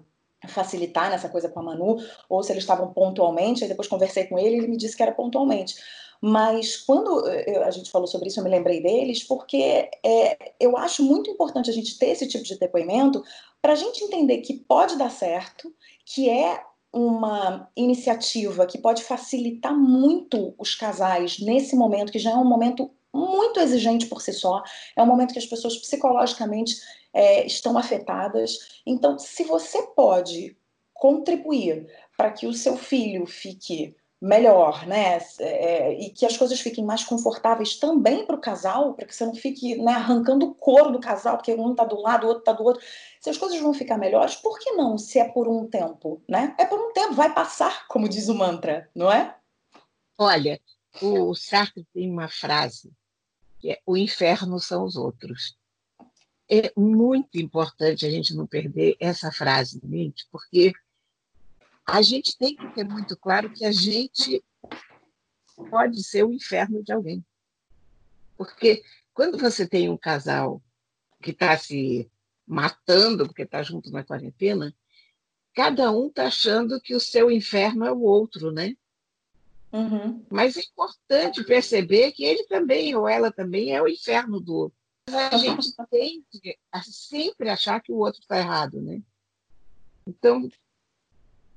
[0.47, 1.97] facilitar nessa coisa com a Manu,
[2.29, 5.01] ou se eles estavam pontualmente, aí depois conversei com ele e ele me disse que
[5.01, 5.75] era pontualmente.
[6.21, 10.77] Mas quando eu, a gente falou sobre isso, eu me lembrei deles, porque é, eu
[10.77, 13.23] acho muito importante a gente ter esse tipo de depoimento
[13.65, 15.73] para a gente entender que pode dar certo,
[16.05, 16.61] que é
[16.93, 22.91] uma iniciativa que pode facilitar muito os casais nesse momento, que já é um momento
[23.11, 24.61] muito exigente por si só,
[24.95, 26.75] é um momento que as pessoas psicologicamente
[27.11, 28.81] é, estão afetadas.
[28.85, 30.55] Então, se você pode
[30.93, 35.19] contribuir para que o seu filho fique melhor, né?
[35.39, 39.25] É, e que as coisas fiquem mais confortáveis também para o casal, para que você
[39.25, 42.41] não fique né, arrancando o couro do casal, porque um está do lado, o outro
[42.41, 42.81] está do outro.
[43.25, 46.55] Se as coisas vão ficar melhores, por que não se é por um tempo, né?
[46.59, 49.35] É por um tempo, vai passar, como diz o mantra, não é?
[50.15, 50.61] Olha,
[51.01, 52.93] o Sartre tem uma frase
[53.57, 55.57] que é o inferno são os outros.
[56.47, 60.71] É muito importante a gente não perder essa frase de mente, porque
[61.83, 64.45] a gente tem que ter muito claro que a gente
[65.71, 67.25] pode ser o inferno de alguém.
[68.37, 68.83] Porque
[69.15, 70.61] quando você tem um casal
[71.23, 72.07] que está se
[72.45, 74.75] matando porque está junto na quarentena,
[75.53, 78.75] cada um está achando que o seu inferno é o outro, né?
[79.71, 80.25] Uhum.
[80.29, 84.77] Mas é importante perceber que ele também, ou ela também, é o inferno do outro.
[85.07, 89.01] A gente tem que sempre achar que o outro está errado, né?
[90.07, 90.49] Então,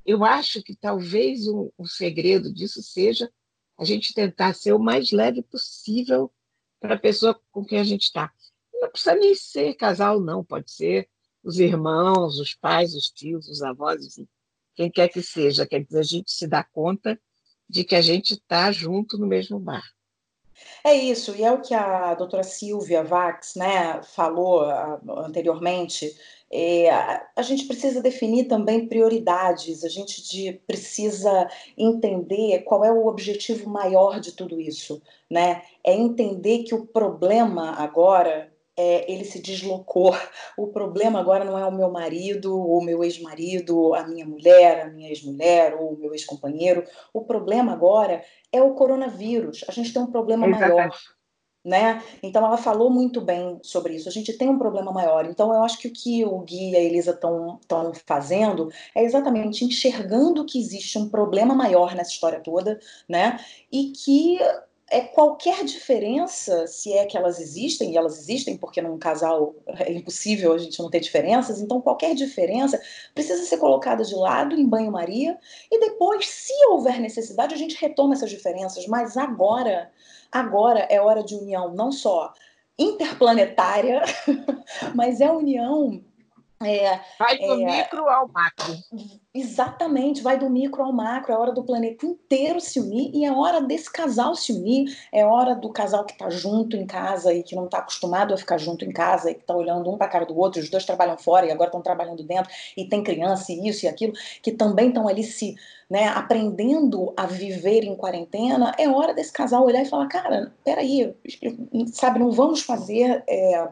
[0.04, 3.30] eu acho que talvez o, o segredo disso seja
[3.78, 6.32] a gente tentar ser o mais leve possível
[6.80, 8.32] para a pessoa com quem a gente está.
[8.80, 11.08] Não precisa nem ser casal, não, pode ser
[11.42, 14.28] os irmãos, os pais, os tios, os avós, enfim,
[14.74, 15.66] quem quer que seja.
[15.66, 17.18] Quer dizer, a gente se dá conta
[17.68, 19.84] de que a gente está junto no mesmo bar.
[20.84, 26.16] É isso, e é o que a doutora Silvia Vax né, falou uh, anteriormente,
[26.50, 33.06] é, a gente precisa definir também prioridades, a gente de, precisa entender qual é o
[33.06, 35.62] objetivo maior de tudo isso, né?
[35.84, 40.14] É entender que o problema agora é, ele se deslocou.
[40.56, 44.82] O problema agora não é o meu marido, ou o meu ex-marido, a minha mulher,
[44.82, 46.84] a minha ex-mulher, ou o meu ex-companheiro.
[47.12, 49.64] O problema agora é o coronavírus.
[49.68, 50.74] A gente tem um problema Exatamente.
[50.76, 50.90] maior
[51.64, 52.02] né?
[52.22, 54.08] Então ela falou muito bem sobre isso.
[54.08, 55.26] A gente tem um problema maior.
[55.26, 59.64] Então eu acho que o que o Gui e a Elisa estão fazendo é exatamente
[59.64, 63.38] enxergando que existe um problema maior nessa história toda, né?
[63.70, 64.38] E que
[64.90, 69.92] é qualquer diferença, se é que elas existem, e elas existem, porque num casal é
[69.92, 72.80] impossível a gente não ter diferenças, então qualquer diferença
[73.14, 75.38] precisa ser colocada de lado em banho-maria,
[75.70, 79.90] e depois, se houver necessidade, a gente retoma essas diferenças, mas agora,
[80.32, 82.32] agora é hora de união não só
[82.78, 84.02] interplanetária,
[84.94, 86.02] mas é união
[86.60, 88.74] é, vai do é, micro ao macro.
[89.32, 91.32] Exatamente, vai do micro ao macro.
[91.32, 94.96] É hora do planeta inteiro se unir e é hora desse casal se unir.
[95.12, 98.36] É hora do casal que está junto em casa e que não está acostumado a
[98.36, 100.60] ficar junto em casa e que está olhando um para a cara do outro.
[100.60, 103.88] Os dois trabalham fora e agora estão trabalhando dentro e tem criança e isso e
[103.88, 105.54] aquilo, que também estão ali se
[105.88, 108.74] né, aprendendo a viver em quarentena.
[108.76, 111.14] É hora desse casal olhar e falar: cara, peraí,
[111.92, 113.22] sabe, não vamos fazer.
[113.28, 113.68] É,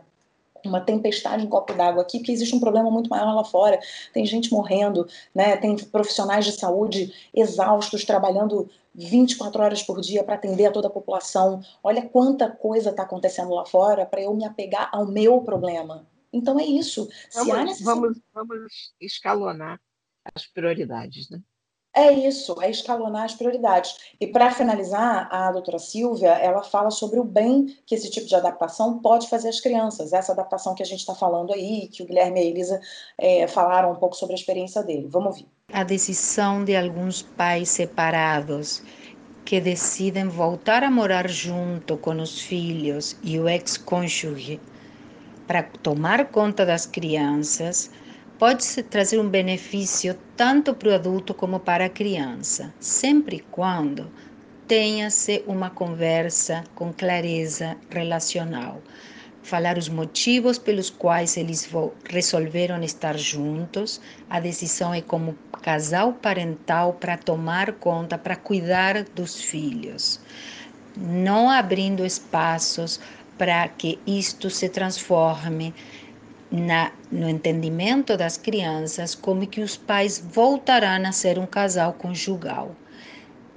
[0.69, 3.79] uma tempestade em copo d'água aqui, porque existe um problema muito maior lá fora.
[4.13, 5.57] Tem gente morrendo, né?
[5.57, 10.91] tem profissionais de saúde exaustos, trabalhando 24 horas por dia para atender a toda a
[10.91, 11.63] população.
[11.83, 16.07] Olha quanta coisa está acontecendo lá fora para eu me apegar ao meu problema.
[16.33, 17.09] Então é isso.
[17.35, 18.01] Vamos, necessidade...
[18.01, 19.81] vamos, vamos escalonar
[20.35, 21.41] as prioridades, né?
[21.97, 23.97] É isso, é escalonar as prioridades.
[24.21, 28.35] E para finalizar, a doutora Silvia, ela fala sobre o bem que esse tipo de
[28.35, 32.07] adaptação pode fazer às crianças, essa adaptação que a gente está falando aí, que o
[32.07, 32.81] Guilherme e a Elisa
[33.17, 35.09] é, falaram um pouco sobre a experiência dele.
[35.11, 35.49] Vamos ouvir.
[35.73, 38.83] A decisão de alguns pais separados
[39.47, 44.61] que decidem voltar a morar junto com os filhos e o ex-cônjuge
[45.47, 47.91] para tomar conta das crianças
[48.39, 54.11] pode trazer um benefício tanto para o adulto como para a criança, sempre e quando
[54.67, 58.83] tenha-se uma conversa com clareza relacional.
[59.43, 61.69] Falar os motivos pelos quais eles
[62.11, 64.01] resolveram estar juntos.
[64.29, 70.21] A decisão é como casal parental para tomar conta, para cuidar dos filhos.
[70.97, 72.99] Não abrindo espaços
[73.39, 75.73] para que isto se transforme
[76.61, 82.75] na, no entendimento das crianças como que os pais voltarão a ser um casal conjugal.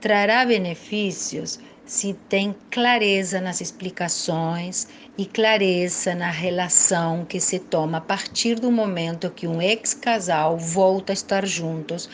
[0.01, 8.01] Trará benefícios se tem clareza nas explicações e clareza na relação que se toma a
[8.01, 12.07] partir do momento que um ex-casal volta a estar juntos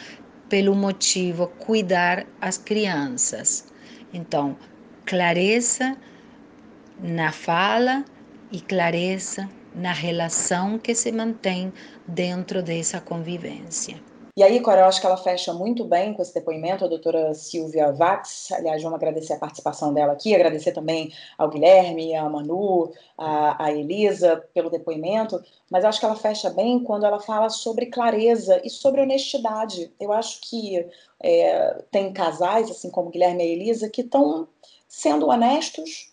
[0.47, 3.65] pelo motivo cuidar as crianças.
[4.13, 4.55] Então,
[5.05, 5.97] clareza
[6.97, 8.05] na fala
[8.51, 11.71] e clareza na relação que se mantém
[12.07, 13.99] dentro dessa convivência.
[14.37, 17.33] E aí, Cora, eu acho que ela fecha muito bem com esse depoimento, a doutora
[17.33, 18.51] Silvia Vax.
[18.51, 24.43] Aliás, vamos agradecer a participação dela aqui, agradecer também ao Guilherme, à Manu, à, Elisa
[24.53, 28.99] pelo depoimento, mas acho que ela fecha bem quando ela fala sobre clareza e sobre
[28.99, 29.89] honestidade.
[29.97, 30.85] Eu acho que
[31.23, 34.49] é, tem casais, assim como Guilherme e Elisa, que estão
[34.85, 36.11] sendo honestos,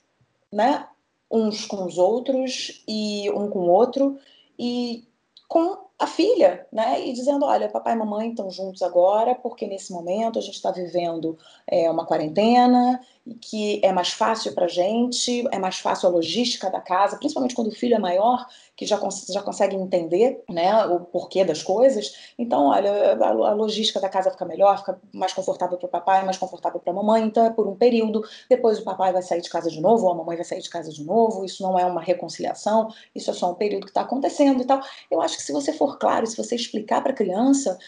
[0.52, 0.86] né?
[1.32, 4.18] Uns com os outros e um com o outro,
[4.58, 5.04] e
[5.48, 7.06] com a filha, né?
[7.06, 10.70] E dizendo: olha, papai e mamãe estão juntos agora, porque nesse momento a gente está
[10.70, 13.00] vivendo é, uma quarentena
[13.40, 17.54] que é mais fácil para a gente, é mais fácil a logística da casa, principalmente
[17.54, 21.62] quando o filho é maior, que já, cons já consegue entender né, o porquê das
[21.62, 22.32] coisas.
[22.36, 26.24] Então, olha, a, a logística da casa fica melhor, fica mais confortável para o papai,
[26.24, 28.24] mais confortável para a mamãe, então é por um período.
[28.48, 30.70] Depois o papai vai sair de casa de novo, ou a mamãe vai sair de
[30.70, 31.44] casa de novo.
[31.44, 34.80] Isso não é uma reconciliação, isso é só um período que está acontecendo e tal.
[35.08, 37.78] Eu acho que se você for claro, se você explicar para a criança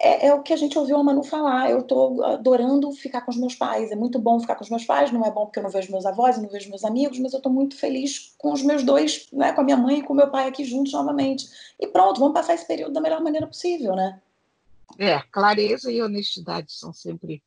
[0.00, 1.70] é, é, o que a gente ouviu a Manu falar.
[1.70, 3.90] Eu estou adorando ficar com os meus pais.
[3.90, 5.12] É muito bom ficar com os meus pais.
[5.12, 7.38] Não é bom porque eu não vejo meus avós, não vejo meus amigos, mas eu
[7.38, 10.16] estou muito feliz com os meus dois, né, com a minha mãe e com o
[10.16, 11.48] meu pai aqui juntos novamente.
[11.80, 14.20] E pronto, vamos passar esse período da melhor maneira possível, né?
[14.98, 17.42] É, clareza e honestidade são sempre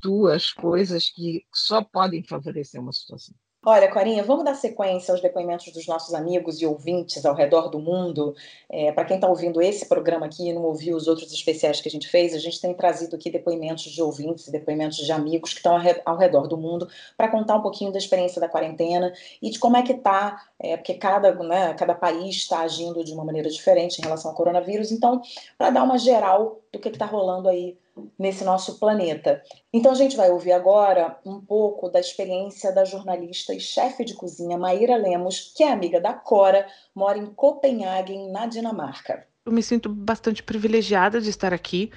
[0.00, 3.34] duas coisas que só podem favorecer uma situação.
[3.64, 7.78] Olha, Corinha, vamos dar sequência aos depoimentos dos nossos amigos e ouvintes ao redor do
[7.78, 8.34] mundo.
[8.68, 11.88] É, Para quem está ouvindo esse programa aqui e não ouviu os outros especiais que
[11.88, 15.52] a gente fez, a gente tem trazido aqui depoimentos de ouvintes e depoimentos de amigos
[15.52, 19.48] que estão ao redor do mundo para contar um pouquinho da experiência da quarentena e
[19.48, 23.24] de como é que está, é, porque cada, né, cada país está agindo de uma
[23.24, 24.90] maneira diferente em relação ao coronavírus.
[24.90, 25.22] Então,
[25.56, 27.78] para dar uma geral do que está rolando aí
[28.18, 29.42] nesse nosso planeta.
[29.72, 34.14] Então a gente vai ouvir agora um pouco da experiência da jornalista e chefe de
[34.14, 39.26] cozinha Maíra Lemos, que é amiga da Cora, mora em Copenhague, na Dinamarca.
[39.44, 41.90] Eu me sinto bastante privilegiada de estar aqui,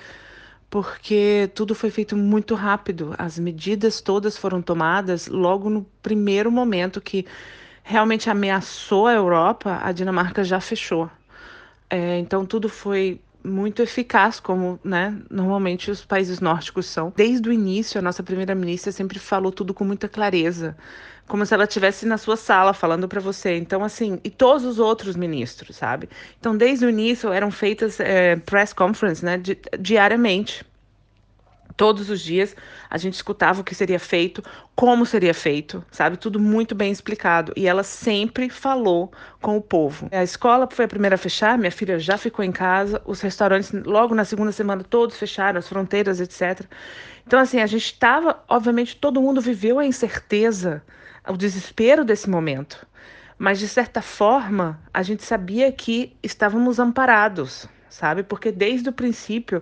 [0.69, 3.13] porque tudo foi feito muito rápido.
[3.17, 7.25] As medidas todas foram tomadas logo no primeiro momento que
[7.83, 11.09] realmente ameaçou a Europa, a Dinamarca já fechou.
[11.87, 17.13] É, então tudo foi muito eficaz, como né, normalmente os países nórdicos são.
[17.15, 20.75] Desde o início, a nossa primeira-ministra sempre falou tudo com muita clareza,
[21.27, 23.55] como se ela estivesse na sua sala falando para você.
[23.57, 26.09] Então, assim, e todos os outros ministros, sabe?
[26.39, 30.65] Então, desde o início eram feitas é, press conference, né, di diariamente
[31.77, 32.55] Todos os dias
[32.89, 34.41] a gente escutava o que seria feito,
[34.75, 36.15] como seria feito, sabe?
[36.15, 37.51] Tudo muito bem explicado.
[37.55, 39.11] E ela sempre falou
[39.41, 40.07] com o povo.
[40.11, 43.71] A escola foi a primeira a fechar, minha filha já ficou em casa, os restaurantes,
[43.85, 46.65] logo na segunda semana, todos fecharam, as fronteiras, etc.
[47.27, 50.81] Então, assim, a gente estava, obviamente, todo mundo viveu a incerteza,
[51.27, 52.85] o desespero desse momento.
[53.37, 58.23] Mas, de certa forma, a gente sabia que estávamos amparados, sabe?
[58.23, 59.61] Porque desde o princípio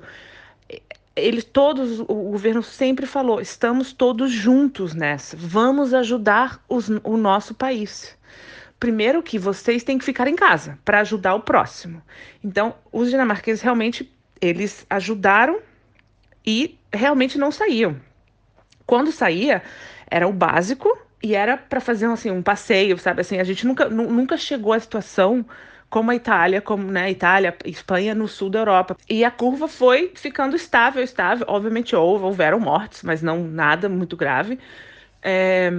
[1.16, 7.54] eles todos, o governo sempre falou, estamos todos juntos nessa, vamos ajudar os, o nosso
[7.54, 8.18] país.
[8.80, 12.02] Primeiro que vocês têm que ficar em casa para ajudar o próximo.
[12.44, 15.60] Então, os dinamarqueses realmente eles ajudaram
[16.46, 17.96] e realmente não saíam.
[18.86, 19.64] Quando saía,
[20.12, 20.90] era o básico
[21.22, 23.22] e era para fazer assim um passeio, sabe?
[23.22, 25.46] Assim, a gente nunca, nunca chegou à situação
[25.94, 28.98] como a Itália, como né, Itália, Espanha no sul da Europa.
[29.08, 31.46] E a curva foi ficando estável, estável.
[31.48, 34.58] Obviamente houve, houveram mortes, mas não nada muito grave.
[35.22, 35.72] É,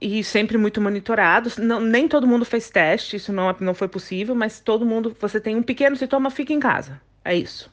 [0.00, 1.56] e sempre muito monitorados.
[1.56, 5.54] Nem todo mundo fez teste, isso não, não foi possível, mas todo mundo, você tem
[5.54, 7.00] um pequeno sintoma, fica em casa.
[7.24, 7.70] É isso.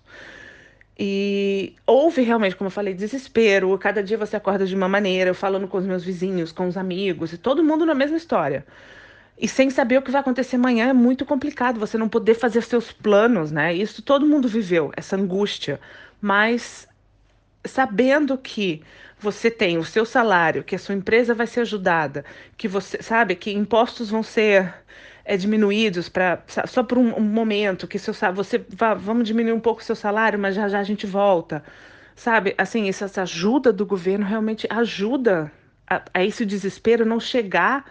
[0.99, 3.75] E houve realmente, como eu falei, desespero.
[3.79, 6.77] Cada dia você acorda de uma maneira, eu falando com os meus vizinhos, com os
[6.77, 8.67] amigos, e todo mundo na mesma história.
[9.37, 12.61] E sem saber o que vai acontecer amanhã é muito complicado, você não poder fazer
[12.63, 13.73] seus planos, né?
[13.73, 15.79] Isso todo mundo viveu, essa angústia.
[16.19, 16.87] Mas
[17.63, 18.81] sabendo que
[19.19, 22.25] você tem o seu salário, que a sua empresa vai ser ajudada,
[22.57, 24.73] que você sabe que impostos vão ser
[25.25, 29.59] é, diminuídos para só por um, um, momento, que seu você vá, vamos diminuir um
[29.59, 31.63] pouco o seu salário, mas já já a gente volta,
[32.15, 32.55] sabe?
[32.57, 35.51] Assim, essa, essa ajuda do governo realmente ajuda
[35.87, 37.85] a, a esse desespero não chegar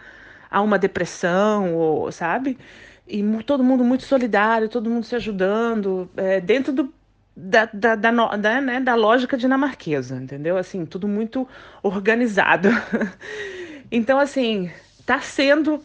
[0.51, 2.59] a uma depressão, ou, sabe?
[3.07, 6.93] E todo mundo muito solidário, todo mundo se ajudando, é, dentro do,
[7.37, 10.57] da, da, da, da, né, da lógica dinamarquesa, entendeu?
[10.57, 11.47] Assim, tudo muito
[11.83, 12.69] organizado.
[13.93, 14.71] então, assim,
[15.05, 15.83] tá sendo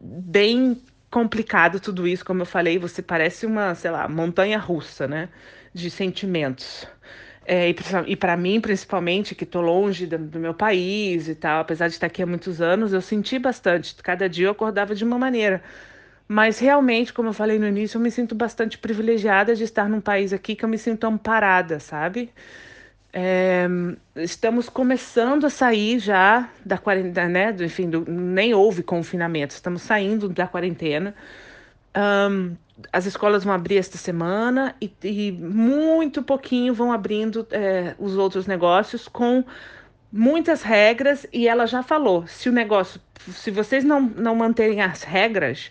[0.00, 0.80] bem
[1.10, 5.28] complicado tudo isso, como eu falei, você parece uma, sei lá, montanha russa, né,
[5.72, 6.86] de sentimentos.
[7.48, 7.72] É,
[8.06, 11.94] e para mim, principalmente, que estou longe do, do, meu país e tal, apesar de
[11.94, 13.94] estar aqui há muitos anos, eu senti bastante.
[14.02, 15.62] Cada dia eu acordava de uma maneira.
[16.26, 20.00] Mas realmente, como eu falei no início, eu me sinto bastante privilegiada de estar num
[20.00, 22.32] país aqui que eu me sinto amparada, sabe?
[23.12, 23.66] É,
[24.16, 27.56] estamos começando a sair já da quarentena, né?
[27.60, 31.14] Enfim, do, nem houve confinamento, estamos saindo da quarentena.
[31.96, 32.56] Um,
[32.92, 38.46] as escolas vão abrir esta semana e, e muito pouquinho vão abrindo é, os outros
[38.46, 39.44] negócios com
[40.12, 41.26] muitas regras.
[41.32, 43.00] E ela já falou: se o negócio,
[43.30, 45.70] se vocês não, não manterem as regras,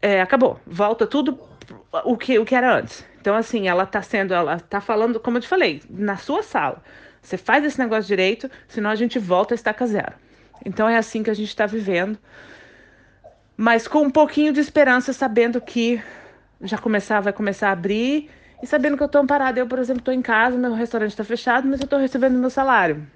[0.00, 1.38] é, acabou, volta tudo
[2.04, 3.04] o que, o que era antes.
[3.20, 6.82] Então, assim, ela tá sendo, ela tá falando, como eu te falei, na sua sala.
[7.22, 10.12] Você faz esse negócio direito, senão a gente volta a estaca zero.
[10.64, 12.18] Então é assim que a gente está vivendo.
[13.56, 16.02] Mas com um pouquinho de esperança, sabendo que
[16.60, 18.30] já começar, vai começar a abrir
[18.62, 19.60] e sabendo que eu estou amparada.
[19.60, 22.50] Eu, por exemplo, estou em casa, meu restaurante está fechado, mas eu estou recebendo meu
[22.50, 23.06] salário.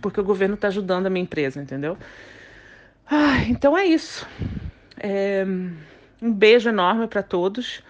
[0.00, 1.96] Porque o governo está ajudando a minha empresa, entendeu?
[3.10, 4.26] Ah, então é isso.
[4.96, 5.44] É...
[6.22, 7.82] Um beijo enorme para todos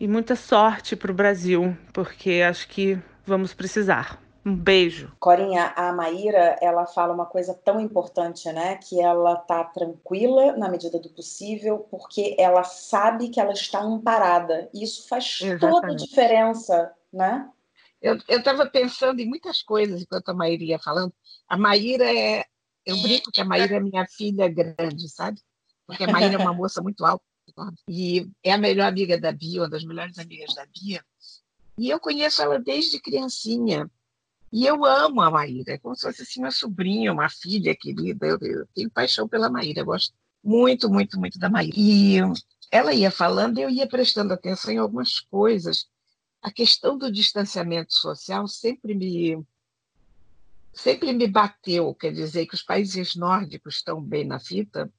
[0.00, 4.18] e muita sorte para o Brasil, porque acho que vamos precisar.
[4.44, 5.12] Um beijo.
[5.20, 8.76] Corinha, a Maíra, ela fala uma coisa tão importante, né?
[8.76, 14.70] Que ela tá tranquila na medida do possível, porque ela sabe que ela está amparada.
[14.72, 15.60] Isso faz Exatamente.
[15.60, 17.50] toda a diferença, né?
[18.00, 21.12] Eu estava pensando em muitas coisas enquanto a Maíra ia falando.
[21.46, 22.46] A Maíra é.
[22.86, 25.38] Eu brinco que a Maíra é minha filha grande, sabe?
[25.86, 27.22] Porque a Maíra é uma moça muito alta
[27.86, 31.04] e é a melhor amiga da Bia, uma das melhores amigas da Bia.
[31.76, 33.90] E eu conheço ela desde criancinha.
[34.52, 38.26] E eu amo a Maíra, é como se fosse assim, sobrinha, uma filha querida.
[38.26, 41.74] Eu, eu tenho paixão pela Maíra, eu gosto muito, muito, muito da Maíra.
[41.76, 42.18] E
[42.70, 45.88] ela ia falando, eu ia prestando atenção em algumas coisas.
[46.42, 49.44] A questão do distanciamento social sempre me
[50.72, 54.90] sempre me bateu, quer dizer, que os países nórdicos estão bem na fita,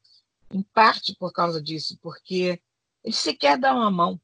[0.51, 2.61] em parte por causa disso, porque
[3.03, 4.19] eles sequer dão a mão.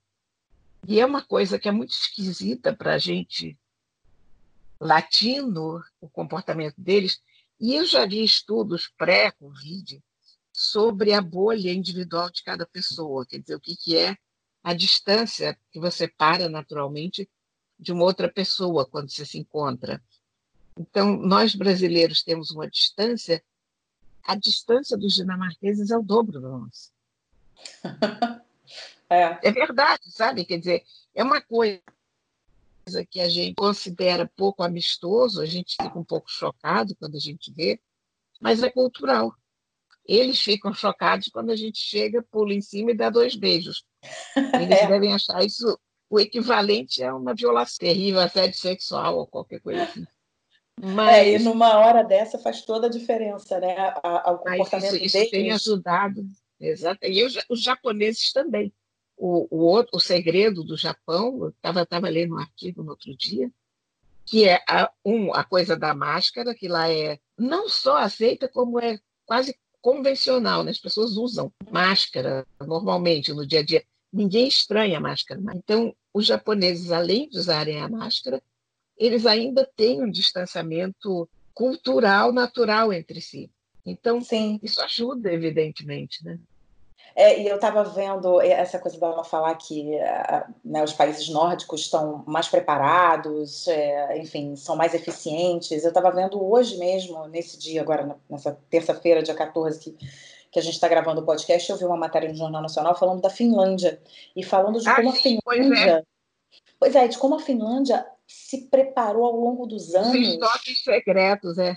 [0.86, 3.58] E é uma coisa que é muito esquisita para a gente
[4.80, 7.22] latino, o comportamento deles.
[7.60, 10.02] E eu já vi estudos pré-Covid
[10.54, 14.18] sobre a bolha individual de cada pessoa, quer dizer, o que, que é
[14.64, 17.30] a distância que você para naturalmente
[17.80, 20.04] de uma outra pessoa quando você se encontra.
[20.76, 23.44] Então, nós brasileiros temos uma distância
[24.28, 26.92] a distância dos dinamarqueses é o dobro da nossa.
[29.10, 29.48] é.
[29.48, 30.44] é verdade, sabe?
[30.44, 30.84] Quer dizer,
[31.16, 31.82] é uma coisa
[33.10, 37.52] que a gente considera pouco amistoso, a gente fica um pouco chocado quando a gente
[37.54, 37.80] vê,
[38.42, 39.34] mas é cultural.
[40.06, 43.84] Eles ficam chocados quando a gente chega, pula em cima e dá dois beijos.
[44.62, 44.88] Eles é.
[44.88, 45.78] devem achar isso
[46.10, 50.06] o equivalente a uma violação terrível, assédio sexual ou qualquer coisa assim.
[50.80, 51.18] Mas...
[51.18, 53.76] É, e numa hora dessa faz toda a diferença, né?
[53.78, 55.32] A, a, o comportamento isso, isso deles.
[55.32, 56.26] tem ajudado,
[56.60, 57.00] exato.
[57.06, 58.72] E os, os japoneses também.
[59.18, 63.16] O, o, outro, o segredo do Japão, eu estava tava lendo um artigo no outro
[63.18, 63.52] dia,
[64.26, 68.80] que é a, um, a coisa da máscara, que lá é não só aceita, como
[68.80, 70.72] é quase convencional, né?
[70.72, 73.84] As pessoas usam máscara normalmente no dia a dia.
[74.12, 75.42] Ninguém estranha a máscara.
[75.56, 78.42] Então, os japoneses, além de usarem a máscara,
[78.98, 83.50] eles ainda têm um distanciamento cultural natural entre si.
[83.86, 84.60] Então, Sim.
[84.62, 86.40] isso ajuda, evidentemente, né?
[87.20, 89.90] É, e eu estava vendo essa coisa dela falar que
[90.64, 95.84] né, os países nórdicos estão mais preparados, é, enfim, são mais eficientes.
[95.84, 99.98] Eu estava vendo hoje mesmo, nesse dia, agora, nessa terça-feira, dia 14, que,
[100.52, 103.20] que a gente está gravando o podcast, eu vi uma matéria no Jornal Nacional falando
[103.20, 104.00] da Finlândia
[104.36, 105.76] e falando de ah, como sim, a Finlândia.
[105.76, 106.04] Pois é.
[106.80, 110.14] pois é, de como a Finlândia se preparou ao longo dos anos.
[110.14, 111.76] Os estoques secretos, é.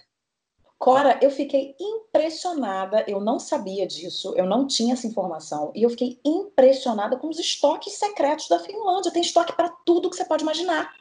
[0.81, 5.91] Cora, eu fiquei impressionada, eu não sabia disso, eu não tinha essa informação, e eu
[5.91, 9.13] fiquei impressionada com os estoques secretos da Finlândia.
[9.13, 10.97] Tem estoque para tudo que você pode imaginar.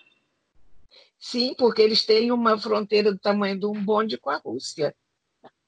[1.17, 4.93] Sim, porque eles têm uma fronteira do tamanho de um bonde com a Rússia,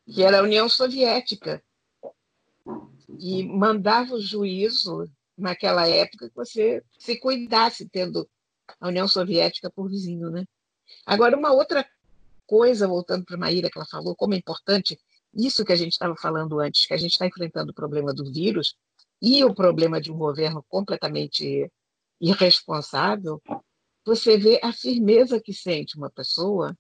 [0.06, 1.64] que era a União Soviética.
[3.18, 8.30] E mandava o juízo, naquela época, que você se cuidasse, tendo
[8.78, 10.46] a União Soviética por vizinho, né?
[11.06, 11.88] Agora, uma outra
[12.52, 15.00] coisa, voltando para a Maíra, que ela falou, como é importante
[15.34, 18.30] isso que a gente estava falando antes, que a gente está enfrentando o problema do
[18.30, 18.76] vírus
[19.22, 21.72] e o problema de um governo completamente
[22.20, 23.42] irresponsável,
[24.06, 26.78] você vê a firmeza que sente uma pessoa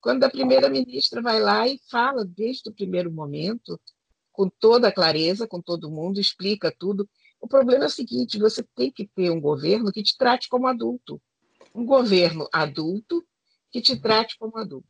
[0.00, 3.80] quando a primeira-ministra vai lá e fala desde o primeiro momento,
[4.32, 7.08] com toda a clareza, com todo mundo, explica tudo.
[7.40, 10.66] O problema é o seguinte: você tem que ter um governo que te trate como
[10.66, 11.22] adulto.
[11.72, 13.24] Um governo adulto
[13.74, 14.86] que te trate como adulto.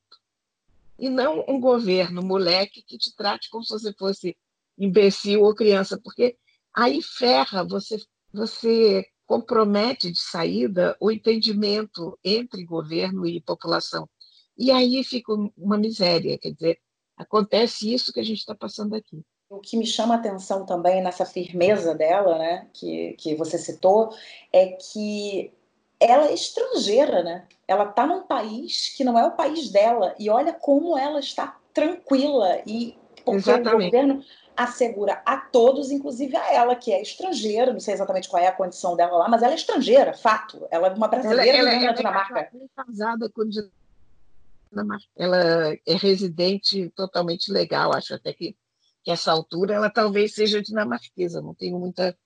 [0.99, 4.37] E não um governo moleque que te trate como se você fosse
[4.77, 6.37] imbecil ou criança, porque
[6.75, 7.97] aí ferra, você,
[8.31, 14.07] você compromete de saída o entendimento entre governo e população.
[14.55, 16.79] E aí fica uma miséria, quer dizer,
[17.17, 19.25] acontece isso que a gente está passando aqui.
[19.49, 24.15] O que me chama a atenção também nessa firmeza dela, né, que, que você citou,
[24.53, 25.55] é que
[26.01, 27.47] ela é estrangeira, né?
[27.67, 31.57] Ela está num país que não é o país dela e olha como ela está
[31.73, 33.89] tranquila e porque Exatamente.
[33.89, 34.25] o governo
[34.57, 38.53] assegura a todos, inclusive a ela, que é estrangeira, não sei exatamente qual é a
[38.53, 40.67] condição dela lá, mas ela é estrangeira, fato.
[40.71, 42.39] Ela é uma brasileira ela, ela, na Dinamarca.
[42.39, 45.07] Ela é casada com Dinamarca.
[45.17, 48.57] Ela é residente totalmente legal, acho até que,
[49.03, 52.17] que essa altura ela talvez seja dinamarquesa, não tenho muita,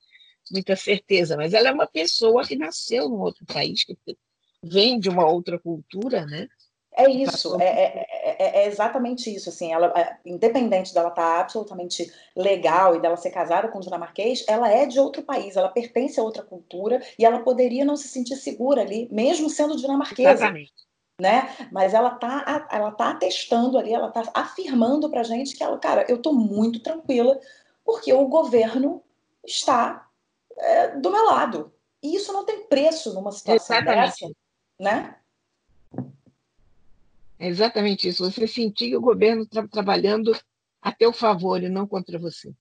[0.51, 3.97] muita certeza, mas ela é uma pessoa que nasceu num outro país, que
[4.63, 6.47] vem de uma outra cultura, né?
[6.99, 8.07] É isso, é, é,
[8.39, 9.47] é, é, exatamente isso.
[9.47, 13.81] Assim, ela, é, independente dela estar tá absolutamente legal e dela ser casada com um
[13.81, 17.95] dinamarquês, ela é de outro país, ela pertence a outra cultura e ela poderia não
[17.95, 20.31] se sentir segura ali, mesmo sendo dinamarquesa.
[20.31, 20.73] Exatamente.
[21.21, 21.49] Né?
[21.71, 26.05] Mas ela tá, ela tá atestando ali, ela tá afirmando pra gente que ela, cara,
[26.07, 27.39] eu tô muito tranquila
[27.83, 29.03] porque o governo
[29.45, 30.08] está
[30.59, 31.73] é, do meu lado.
[32.01, 34.21] E isso não tem preço numa situação Exatamente.
[34.21, 34.33] dessa,
[34.79, 35.15] né?
[37.37, 38.29] É exatamente isso.
[38.29, 40.37] Você sentir que o governo está trabalhando
[40.81, 42.53] a teu favor e não contra você.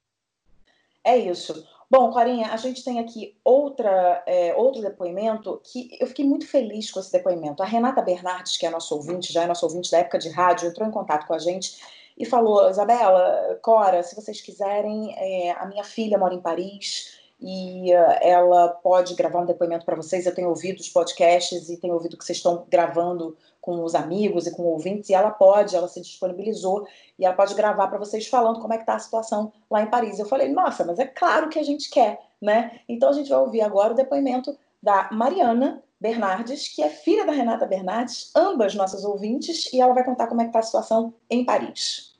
[1.04, 1.66] É isso.
[1.90, 6.90] Bom, Corinha, a gente tem aqui outra, é, outro depoimento que eu fiquei muito feliz
[6.90, 7.62] com esse depoimento.
[7.62, 10.68] A Renata Bernardes, que é nossa ouvinte, já é nossa ouvinte da época de rádio,
[10.68, 11.80] entrou em contato com a gente
[12.16, 17.92] e falou: Isabela, Cora, se vocês quiserem, é, a minha filha mora em Paris, e
[17.94, 20.26] uh, ela pode gravar um depoimento para vocês.
[20.26, 24.46] Eu tenho ouvido os podcasts e tenho ouvido que vocês estão gravando com os amigos
[24.46, 26.86] e com ouvintes, e ela pode, ela se disponibilizou
[27.18, 29.90] e ela pode gravar para vocês falando como é que está a situação lá em
[29.90, 30.18] Paris.
[30.18, 32.80] Eu falei, nossa, mas é claro que a gente quer, né?
[32.88, 37.32] Então a gente vai ouvir agora o depoimento da Mariana Bernardes, que é filha da
[37.32, 41.12] Renata Bernardes, ambas nossas ouvintes, e ela vai contar como é que está a situação
[41.28, 42.14] em Paris.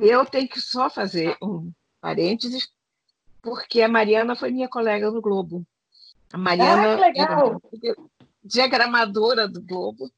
[0.00, 2.68] Eu tenho que só fazer um parênteses
[3.42, 5.66] porque a Mariana foi minha colega no Globo.
[6.32, 7.60] A Mariana ah, legal.
[7.82, 7.96] era
[8.42, 10.10] diagramadora do Globo,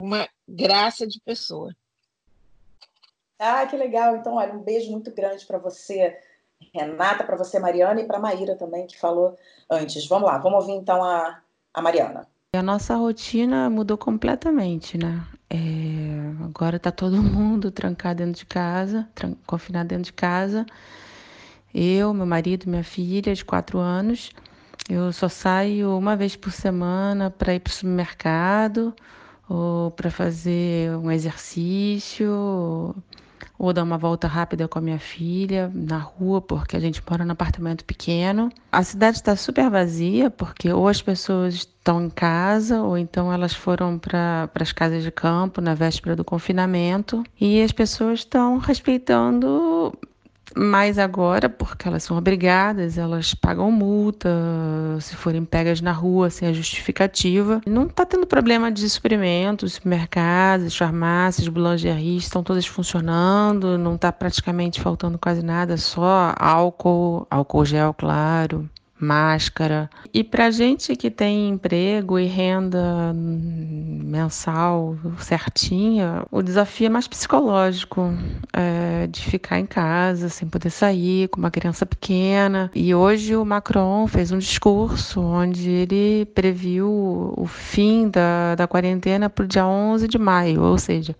[0.00, 1.74] uma graça de pessoa.
[3.38, 4.16] Ah, que legal.
[4.16, 6.18] Então, olha, um beijo muito grande para você,
[6.74, 9.36] Renata, para você, Mariana, e para Maíra também, que falou
[9.68, 10.06] antes.
[10.06, 11.40] Vamos lá, vamos ouvir então a,
[11.74, 12.26] a Mariana.
[12.54, 15.22] A nossa rotina mudou completamente, né?
[15.50, 19.06] É, agora está todo mundo trancado dentro de casa,
[19.46, 20.64] confinado dentro de casa.
[21.78, 24.30] Eu, meu marido, minha filha de quatro anos.
[24.88, 28.94] Eu só saio uma vez por semana para ir para o supermercado
[29.46, 32.94] ou para fazer um exercício
[33.58, 37.26] ou dar uma volta rápida com a minha filha na rua, porque a gente mora
[37.26, 38.50] num apartamento pequeno.
[38.72, 43.52] A cidade está super vazia, porque ou as pessoas estão em casa, ou então elas
[43.52, 49.92] foram para as casas de campo na véspera do confinamento, e as pessoas estão respeitando
[50.54, 54.28] mais agora, porque elas são obrigadas, elas pagam multa
[55.00, 57.60] se forem pegas na rua sem a justificativa.
[57.66, 64.80] Não está tendo problema de suprimentos, supermercados, farmácias, boulangeries estão todas funcionando, não está praticamente
[64.80, 68.68] faltando quase nada, só álcool, álcool gel, claro
[68.98, 69.90] máscara.
[70.12, 78.12] E para gente que tem emprego e renda mensal certinha, o desafio é mais psicológico,
[78.52, 82.70] é, de ficar em casa sem poder sair com uma criança pequena.
[82.74, 89.28] E hoje o Macron fez um discurso onde ele previu o fim da, da quarentena
[89.28, 91.14] para o dia 11 de maio, ou seja,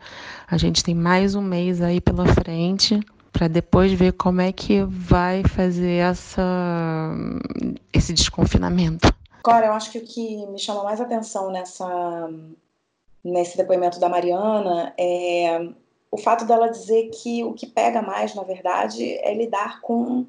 [0.48, 3.00] a gente tem mais um mês aí pela frente
[3.36, 7.12] para depois ver como é que vai fazer essa,
[7.92, 9.14] esse desconfinamento.
[9.44, 12.30] Agora, eu acho que o que me chama mais atenção nessa,
[13.22, 15.68] nesse depoimento da Mariana é
[16.10, 20.24] o fato dela dizer que o que pega mais, na verdade, é lidar com,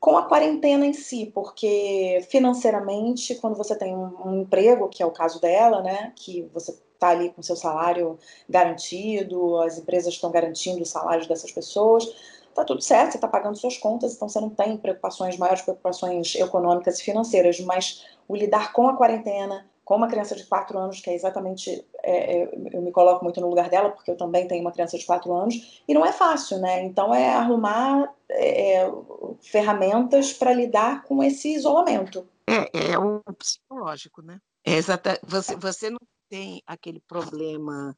[0.00, 5.06] com a quarentena em si, porque financeiramente, quando você tem um, um emprego, que é
[5.06, 8.18] o caso dela, né, que você está ali com seu salário
[8.48, 12.04] garantido, as empresas estão garantindo o salário dessas pessoas,
[12.48, 16.34] está tudo certo, você está pagando suas contas, então você não tem preocupações, maiores preocupações
[16.34, 21.00] econômicas e financeiras, mas o lidar com a quarentena, com uma criança de 4 anos,
[21.00, 24.48] que é exatamente, é, é, eu me coloco muito no lugar dela, porque eu também
[24.48, 26.82] tenho uma criança de 4 anos, e não é fácil, né?
[26.82, 28.92] Então é arrumar é, é
[29.40, 32.26] ferramentas para lidar com esse isolamento.
[32.48, 34.40] É, é o psicológico, né?
[34.64, 35.98] É exata, você, você não
[36.28, 37.96] tem aquele problema,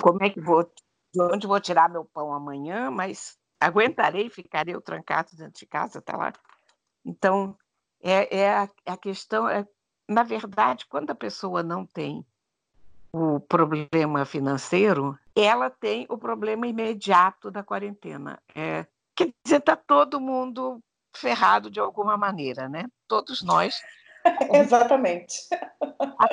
[0.00, 5.36] como é que vou, de onde vou tirar meu pão amanhã, mas aguentarei, ficarei trancado
[5.36, 6.32] dentro de casa, tá lá.
[7.04, 7.56] Então,
[8.02, 9.66] é, é a, a, questão, é,
[10.08, 12.24] na verdade, quando a pessoa não tem
[13.12, 18.40] o problema financeiro, ela tem o problema imediato da quarentena.
[18.54, 20.82] É, quer dizer, está todo mundo
[21.14, 22.86] ferrado de alguma maneira, né?
[23.06, 23.80] Todos nós.
[24.52, 25.36] Exatamente.
[26.18, 26.28] A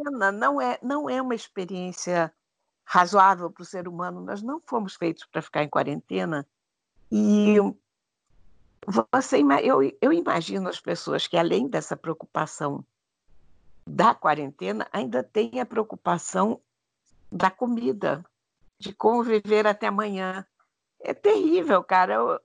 [0.00, 2.32] quarentena não é, não é uma experiência
[2.84, 4.20] razoável para o ser humano.
[4.20, 6.46] Nós não fomos feitos para ficar em quarentena.
[7.10, 7.56] E
[8.86, 12.84] você, eu, eu imagino as pessoas que, além dessa preocupação
[13.86, 16.60] da quarentena, ainda têm a preocupação
[17.30, 18.24] da comida,
[18.78, 20.46] de conviver até amanhã.
[21.00, 22.40] É terrível, cara.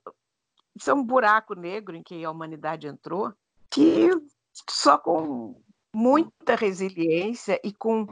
[0.75, 3.33] Isso é um buraco negro em que a humanidade entrou,
[3.69, 4.09] que
[4.69, 5.61] só com
[5.95, 8.05] muita resiliência e com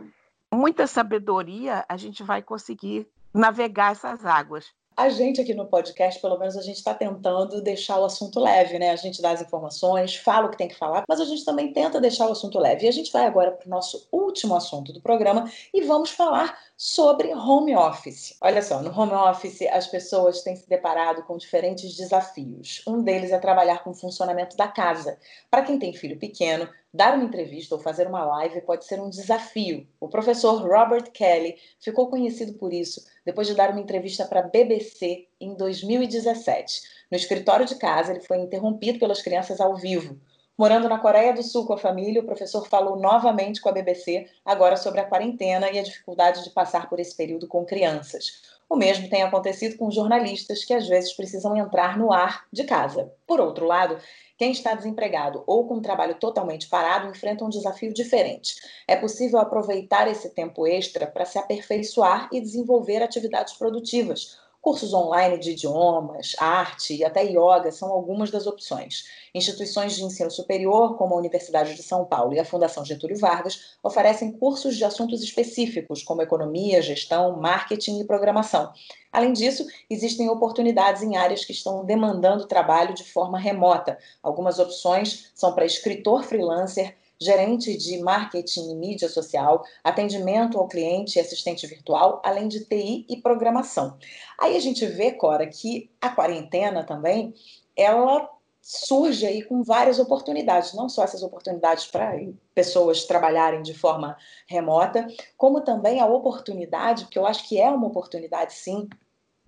[0.53, 4.71] muita sabedoria a gente vai conseguir navegar essas águas.
[4.95, 8.77] A gente aqui no podcast, pelo menos, a gente está tentando deixar o assunto leve,
[8.77, 8.91] né?
[8.91, 11.73] A gente dá as informações, fala o que tem que falar, mas a gente também
[11.73, 12.85] tenta deixar o assunto leve.
[12.85, 16.55] E a gente vai agora para o nosso último assunto do programa e vamos falar
[16.77, 18.37] sobre home office.
[18.39, 22.83] Olha só, no home office as pessoas têm se deparado com diferentes desafios.
[22.87, 25.17] Um deles é trabalhar com o funcionamento da casa.
[25.49, 29.09] Para quem tem filho pequeno, dar uma entrevista ou fazer uma live pode ser um
[29.09, 29.87] desafio.
[29.99, 34.47] O professor Robert Kelly ficou conhecido por isso depois de dar uma entrevista para a
[34.47, 36.81] BBC em 2017.
[37.09, 40.19] No escritório de casa, ele foi interrompido pelas crianças ao vivo.
[40.55, 44.27] Morando na Coreia do Sul com a família, o professor falou novamente com a BBC,
[44.45, 48.52] agora sobre a quarentena e a dificuldade de passar por esse período com crianças.
[48.69, 53.11] O mesmo tem acontecido com jornalistas que às vezes precisam entrar no ar de casa.
[53.27, 53.97] Por outro lado,
[54.37, 58.55] quem está desempregado ou com um trabalho totalmente parado enfrenta um desafio diferente.
[58.87, 65.37] É possível aproveitar esse tempo extra para se aperfeiçoar e desenvolver atividades produtivas, Cursos online
[65.37, 69.03] de idiomas, arte e até yoga são algumas das opções.
[69.35, 73.75] Instituições de ensino superior, como a Universidade de São Paulo e a Fundação Getúlio Vargas,
[73.83, 78.71] oferecem cursos de assuntos específicos, como economia, gestão, marketing e programação.
[79.11, 83.97] Além disso, existem oportunidades em áreas que estão demandando trabalho de forma remota.
[84.23, 91.17] Algumas opções são para escritor freelancer, gerente de marketing e mídia social, atendimento ao cliente
[91.17, 93.97] e assistente virtual, além de TI e programação.
[94.39, 97.33] Aí a gente vê, Cora, que a quarentena também,
[97.75, 98.29] ela
[98.63, 102.17] surge aí com várias oportunidades, não só essas oportunidades para
[102.55, 104.15] pessoas trabalharem de forma
[104.47, 105.05] remota,
[105.35, 108.87] como também a oportunidade, porque eu acho que é uma oportunidade sim,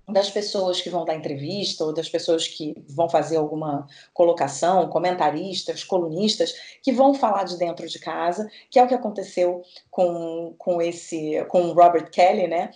[0.08, 5.84] das pessoas que vão dar entrevista ou das pessoas que vão fazer alguma colocação, comentaristas,
[5.84, 6.54] colunistas,
[6.84, 11.44] que vão falar de dentro de casa, que é o que aconteceu com, com esse
[11.46, 12.72] com Robert Kelly, né?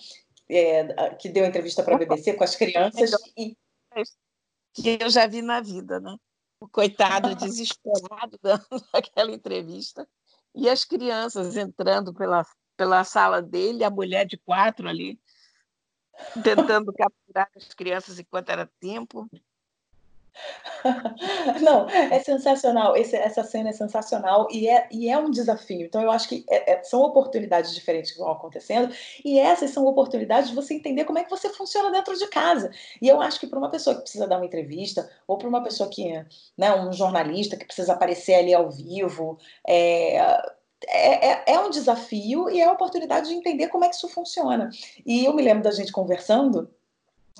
[0.52, 3.56] É, que deu entrevista para a BBC com as crianças e
[4.74, 6.16] que eu já vi na vida, né?
[6.60, 10.08] O coitado desesperado dando aquela entrevista
[10.56, 12.44] e as crianças entrando pela,
[12.76, 15.20] pela sala dele, a mulher de quatro ali
[16.44, 19.30] tentando capturar as crianças enquanto era tempo.
[21.62, 22.96] Não, é sensacional.
[22.96, 25.86] Esse, essa cena é sensacional e é, e é um desafio.
[25.86, 28.94] Então, eu acho que é, é, são oportunidades diferentes que vão acontecendo
[29.24, 32.72] e essas são oportunidades de você entender como é que você funciona dentro de casa.
[33.02, 35.64] E eu acho que para uma pessoa que precisa dar uma entrevista ou para uma
[35.64, 36.26] pessoa que,
[36.58, 40.20] né, um jornalista que precisa aparecer ali ao vivo, é,
[40.88, 44.08] é, é, é, um desafio e é a oportunidade de entender como é que isso
[44.08, 44.70] funciona.
[45.06, 46.70] E eu me lembro da gente conversando.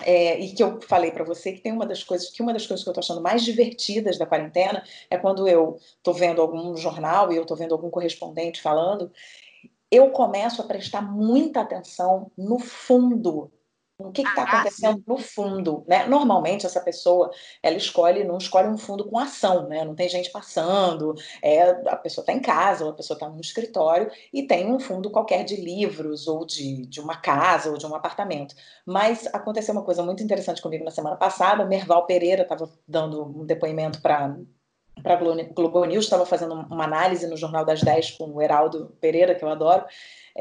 [0.02, 2.66] É, e que eu falei para você que tem uma das coisas que uma das
[2.66, 6.78] coisas que eu estou achando mais divertidas da quarentena é quando eu estou vendo algum
[6.78, 9.12] jornal e eu estou vendo algum correspondente falando,
[9.92, 13.52] eu começo a prestar muita atenção no fundo
[14.00, 16.08] o que está ah, acontecendo no fundo, né?
[16.08, 17.30] Normalmente essa pessoa
[17.62, 19.84] ela escolhe, não escolhe um fundo com ação, né?
[19.84, 23.42] Não tem gente passando, é, a pessoa está em casa, ou a pessoa está num
[23.42, 27.86] escritório e tem um fundo qualquer de livros ou de, de uma casa ou de
[27.86, 28.56] um apartamento.
[28.86, 31.66] Mas aconteceu uma coisa muito interessante comigo na semana passada.
[31.66, 34.34] Merval Pereira estava dando um depoimento para
[35.02, 39.36] para Globo News, estava fazendo uma análise no Jornal das 10 com o Heraldo Pereira,
[39.36, 39.86] que eu adoro,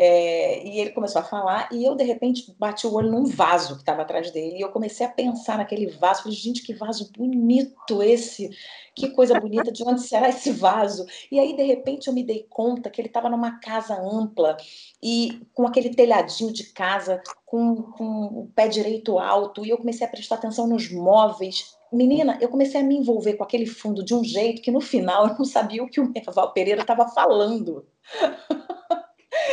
[0.01, 3.75] é, e ele começou a falar, e eu, de repente, bati o olho num vaso
[3.75, 6.23] que estava atrás dele, e eu comecei a pensar naquele vaso.
[6.23, 8.49] Falei, gente, que vaso bonito esse!
[8.95, 11.05] Que coisa bonita, de onde será esse vaso?
[11.33, 14.57] E aí, de repente, eu me dei conta que ele estava numa casa ampla,
[15.03, 20.07] e com aquele telhadinho de casa, com, com o pé direito alto, e eu comecei
[20.07, 21.75] a prestar atenção nos móveis.
[21.93, 25.27] Menina, eu comecei a me envolver com aquele fundo de um jeito que no final
[25.27, 27.85] eu não sabia o que o Merval Pereira estava falando.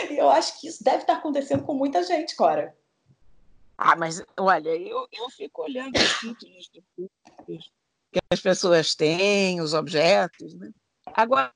[0.10, 2.76] E eu acho que isso deve estar acontecendo com muita gente, Cora.
[3.78, 6.72] Ah, mas olha, eu, eu fico olhando os títulos
[7.46, 10.54] que as pessoas têm, os objetos.
[10.56, 10.72] Né?
[11.14, 11.52] Agora,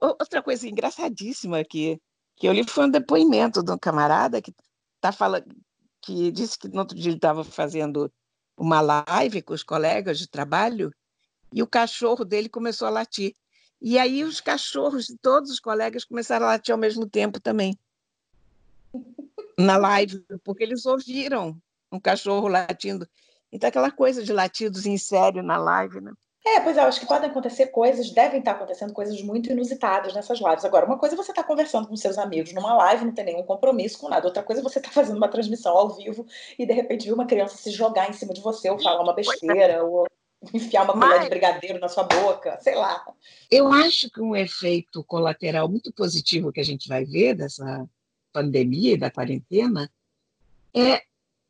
[0.00, 2.00] outra coisa engraçadíssima que,
[2.36, 4.54] que eu li foi um depoimento de um camarada que
[5.00, 5.54] tá falando,
[6.00, 8.10] que disse que no outro dia ele estava fazendo
[8.56, 10.90] uma live com os colegas de trabalho
[11.52, 13.34] e o cachorro dele começou a latir.
[13.80, 17.78] E aí os cachorros de todos os colegas começaram a latir ao mesmo tempo também.
[19.58, 21.56] Na live, porque eles ouviram
[21.90, 23.08] um cachorro latindo.
[23.50, 26.12] Então, aquela coisa de latidos em sério na live, né?
[26.46, 30.14] É, pois é, eu acho que podem acontecer coisas, devem estar acontecendo coisas muito inusitadas
[30.14, 30.64] nessas lives.
[30.64, 33.42] Agora, uma coisa é você estar conversando com seus amigos numa live, não tem nenhum
[33.42, 34.26] compromisso com nada.
[34.26, 36.26] Outra coisa é você estar fazendo uma transmissão ao vivo
[36.58, 39.14] e de repente ver uma criança se jogar em cima de você, ou falar uma
[39.14, 40.06] besteira, ou
[40.52, 43.04] enfiar uma colher de brigadeiro na sua boca, sei lá.
[43.50, 47.88] Eu acho que um efeito colateral muito positivo que a gente vai ver dessa
[48.32, 49.90] pandemia e da quarentena
[50.74, 51.02] é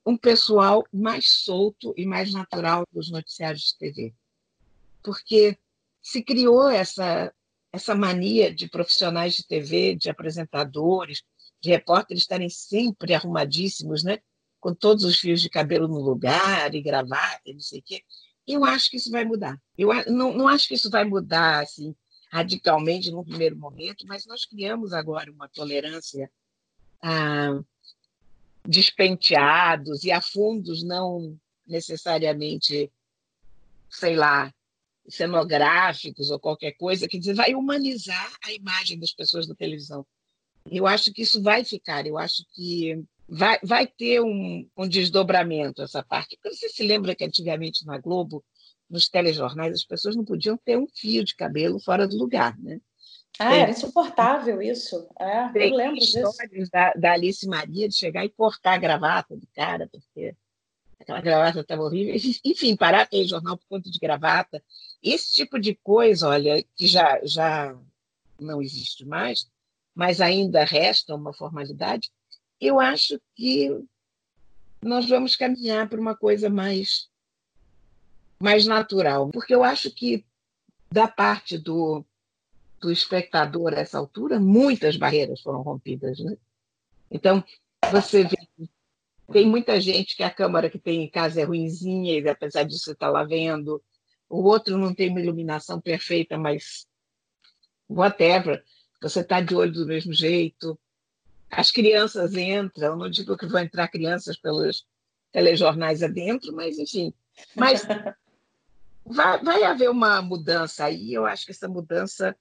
[0.06, 4.14] um pessoal mais solto e mais natural dos noticiários de TV.
[5.02, 5.58] Porque
[6.00, 7.32] se criou essa,
[7.72, 11.22] essa mania de profissionais de TV, de apresentadores,
[11.60, 14.18] de repórteres estarem sempre arrumadíssimos, né?
[14.60, 18.02] com todos os fios de cabelo no lugar e gravata, e não sei o quê.
[18.48, 19.60] Eu acho que isso vai mudar.
[19.76, 21.94] Eu não, não acho que isso vai mudar assim
[22.32, 26.30] radicalmente no primeiro momento, mas nós criamos agora uma tolerância
[27.02, 27.60] a
[28.66, 32.90] despenteados e a fundos não necessariamente,
[33.88, 34.52] sei lá,
[35.08, 40.06] cenográficos ou qualquer coisa, quer dizer, vai humanizar a imagem das pessoas da televisão.
[40.70, 45.82] Eu acho que isso vai ficar, eu acho que vai, vai ter um, um desdobramento
[45.82, 46.38] essa parte.
[46.44, 48.44] Você se lembra que antigamente na Globo,
[48.88, 52.80] nos telejornais, as pessoas não podiam ter um fio de cabelo fora do lugar, né?
[53.38, 55.06] Ah, era insuportável isso.
[55.20, 56.20] É, eu lembro disso.
[56.72, 60.34] Da, da Alice Maria de chegar e cortar a gravata do cara, porque
[60.98, 62.14] aquela gravata estava horrível.
[62.44, 64.62] Enfim, parar aquele jornal por conta de gravata.
[65.02, 67.76] Esse tipo de coisa, olha, que já, já
[68.40, 69.48] não existe mais,
[69.94, 72.10] mas ainda resta uma formalidade,
[72.60, 73.70] eu acho que
[74.82, 77.08] nós vamos caminhar para uma coisa mais,
[78.38, 79.30] mais natural.
[79.30, 80.24] Porque eu acho que,
[80.90, 82.04] da parte do
[82.80, 86.18] do espectador a essa altura, muitas barreiras foram rompidas.
[86.20, 86.36] Né?
[87.10, 87.42] Então,
[87.90, 88.36] você vê,
[89.32, 92.84] tem muita gente que a câmara que tem em casa é ruinzinha, e apesar disso
[92.84, 93.82] você está lá vendo.
[94.28, 96.86] O outro não tem uma iluminação perfeita, mas
[97.88, 98.62] whatever,
[99.00, 100.78] você está de olho do mesmo jeito.
[101.50, 104.86] As crianças entram, não digo que vão entrar crianças pelos
[105.32, 107.12] telejornais adentro, mas enfim.
[107.54, 107.82] Mas
[109.04, 112.36] vai, vai haver uma mudança aí, eu acho que essa mudança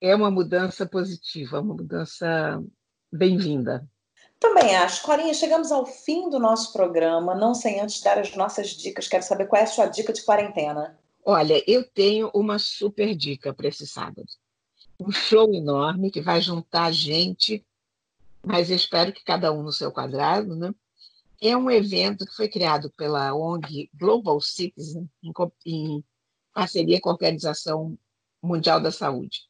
[0.00, 2.62] é uma mudança positiva, uma mudança
[3.10, 3.88] bem-vinda.
[4.38, 5.02] Também acho.
[5.02, 9.08] Corinha, chegamos ao fim do nosso programa, não sem antes dar as nossas dicas.
[9.08, 10.98] Quero saber qual é a sua dica de quarentena.
[11.24, 14.26] Olha, eu tenho uma super dica para esse sábado.
[15.00, 17.64] Um show enorme que vai juntar gente,
[18.44, 20.74] mas espero que cada um no seu quadrado, né?
[21.40, 25.32] É um evento que foi criado pela ONG Global Citizen, em,
[25.66, 26.04] em
[26.52, 27.98] parceria com a Organização
[28.42, 29.42] Mundial da Saúde.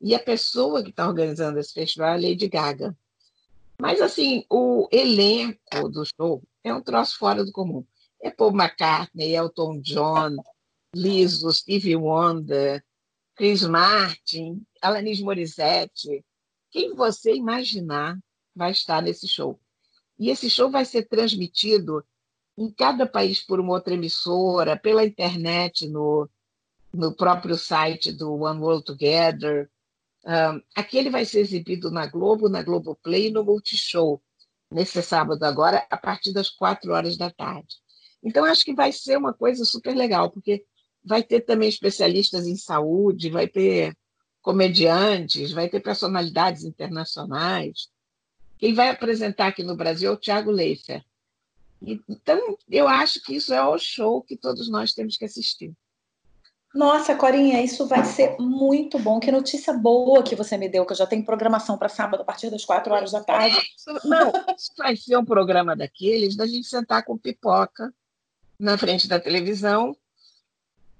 [0.00, 2.96] E a pessoa que está organizando esse festival é a Lady Gaga.
[3.80, 7.84] Mas, assim, o elenco do show é um troço fora do comum.
[8.20, 10.36] É Paul McCartney, Elton John,
[10.94, 12.84] Lizzo, Stevie Wonder,
[13.34, 16.24] Chris Martin, Alanis Morissette.
[16.70, 18.18] Quem você imaginar
[18.54, 19.58] vai estar nesse show.
[20.18, 22.04] E esse show vai ser transmitido
[22.56, 26.28] em cada país por uma outra emissora, pela internet, no,
[26.92, 29.70] no próprio site do One World Together.
[30.24, 34.22] Um, aqui ele vai ser exibido na Globo, na Globoplay e no Multishow,
[34.70, 37.76] nesse sábado agora, a partir das quatro horas da tarde.
[38.22, 40.64] Então, acho que vai ser uma coisa super legal, porque
[41.02, 43.96] vai ter também especialistas em saúde, vai ter
[44.42, 47.88] comediantes, vai ter personalidades internacionais.
[48.60, 51.02] Quem vai apresentar aqui no Brasil é o Tiago Leifert.
[51.80, 55.72] Então, eu acho que isso é o show que todos nós temos que assistir.
[56.74, 59.18] Nossa, Corinha, isso vai ser muito bom.
[59.18, 62.24] Que notícia boa que você me deu, que eu já tenho programação para sábado a
[62.24, 63.58] partir das quatro horas da tarde.
[64.04, 67.92] Não, isso vai ser um programa daqueles da gente sentar com pipoca
[68.58, 69.96] na frente da televisão,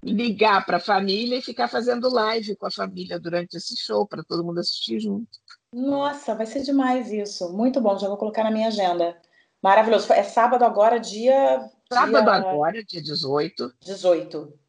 [0.02, 4.24] ligar para a família e ficar fazendo live com a família durante esse show, para
[4.24, 5.28] todo mundo assistir junto.
[5.72, 7.52] Nossa, vai ser demais isso.
[7.52, 9.16] Muito bom, já vou colocar na minha agenda.
[9.62, 10.12] Maravilhoso.
[10.12, 11.70] É sábado agora, dia.
[11.92, 12.32] Sábado dia...
[12.32, 13.74] agora, dia 18.
[13.80, 14.60] 18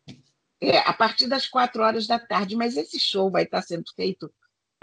[0.62, 4.32] é, a partir das quatro horas da tarde, mas esse show vai estar sendo feito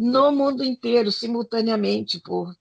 [0.01, 2.53] no mundo inteiro, simultaneamente, por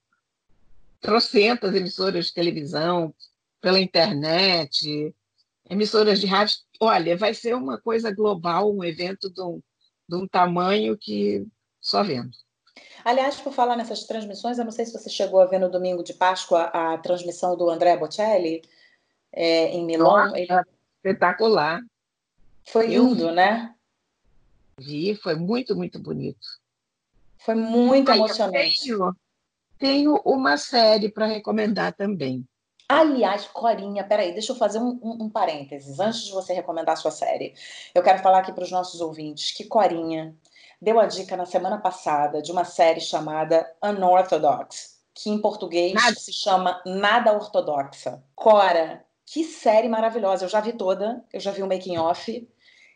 [1.01, 3.13] trocentas emissoras de televisão,
[3.59, 5.15] pela internet.
[5.67, 6.57] emissoras de rádio.
[6.79, 9.61] Olha, vai ser uma coisa global, um evento de um,
[10.07, 11.45] de um tamanho que
[11.81, 12.31] só vendo.
[13.07, 16.03] Aliás, por falar nessas transmissões, eu não sei se você chegou a ver no domingo
[16.03, 18.61] de Páscoa a transmissão do André Bocelli
[19.31, 20.35] é, em Milão.
[20.35, 20.49] Ele...
[20.97, 21.79] Espetacular.
[22.65, 23.73] Foi lindo, né?
[24.77, 26.45] Vi, foi muito, muito bonito.
[27.37, 28.81] Foi muito emocionante.
[28.81, 29.15] Tenho,
[29.79, 32.45] tenho uma série para recomendar também.
[32.89, 36.97] Aliás, Corinha, peraí, deixa eu fazer um, um, um, parênteses antes de você recomendar a
[36.97, 37.53] sua série.
[37.95, 40.35] Eu quero falar aqui para os nossos ouvintes que Corinha
[40.81, 46.15] deu a dica na semana passada de uma série chamada Unorthodox, que em português Nada.
[46.15, 48.23] se chama Nada Ortodoxa.
[48.35, 50.45] Cora, que série maravilhosa!
[50.45, 52.47] Eu já vi toda, eu já vi o making off.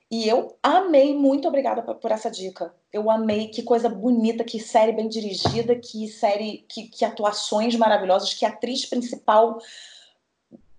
[0.10, 2.74] E eu amei, muito obrigada por essa dica.
[2.92, 8.34] Eu amei, que coisa bonita, que série bem dirigida, que série, que, que atuações maravilhosas,
[8.34, 9.58] que atriz principal,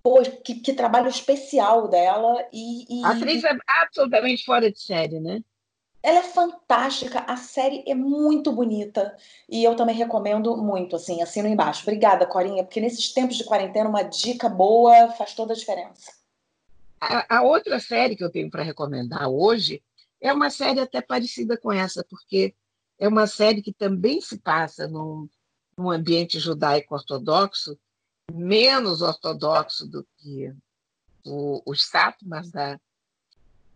[0.03, 2.47] pô, que, que trabalho especial dela.
[2.53, 3.03] E, e...
[3.03, 5.41] A atriz é absolutamente fora de série, né?
[6.03, 9.15] Ela é fantástica, a série é muito bonita
[9.47, 11.83] e eu também recomendo muito, assim, assino embaixo.
[11.83, 16.11] Obrigada, Corinha, porque nesses tempos de quarentena uma dica boa faz toda a diferença.
[16.99, 19.81] A, a outra série que eu tenho para recomendar hoje
[20.19, 22.53] é uma série até parecida com essa, porque
[22.99, 25.29] é uma série que também se passa num,
[25.77, 27.79] num ambiente judaico ortodoxo,
[28.29, 30.53] menos ortodoxo do que
[31.25, 32.77] o, os sátimas da,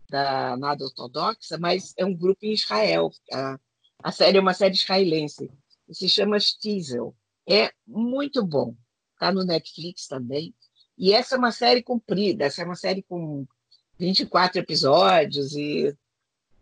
[0.08, 3.10] da nada ortodoxa, mas é um grupo em Israel.
[3.32, 3.58] A,
[4.02, 5.50] a série é uma série israelense,
[5.90, 7.14] se chama Stiesel.
[7.48, 8.74] É muito bom.
[9.14, 10.54] Está no Netflix também.
[10.96, 13.46] E essa é uma série comprida, essa é uma série com
[13.98, 15.96] 24 episódios e,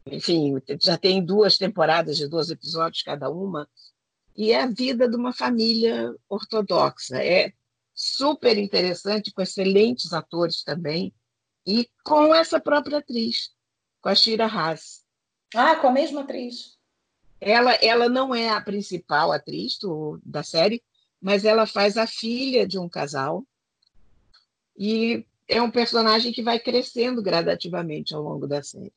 [0.06, 3.68] enfim, já tem duas temporadas de 12 episódios cada uma.
[4.36, 7.16] E é a vida de uma família ortodoxa.
[7.22, 7.52] É
[7.94, 11.14] super interessante, com excelentes atores também,
[11.66, 13.50] e com essa própria atriz,
[14.00, 15.04] com a Shira Haas.
[15.54, 16.76] Ah, com a mesma atriz.
[17.40, 20.82] Ela, ela não é a principal atriz do, da série,
[21.20, 23.44] mas ela faz a filha de um casal
[24.78, 28.92] e é um personagem que vai crescendo gradativamente ao longo da série.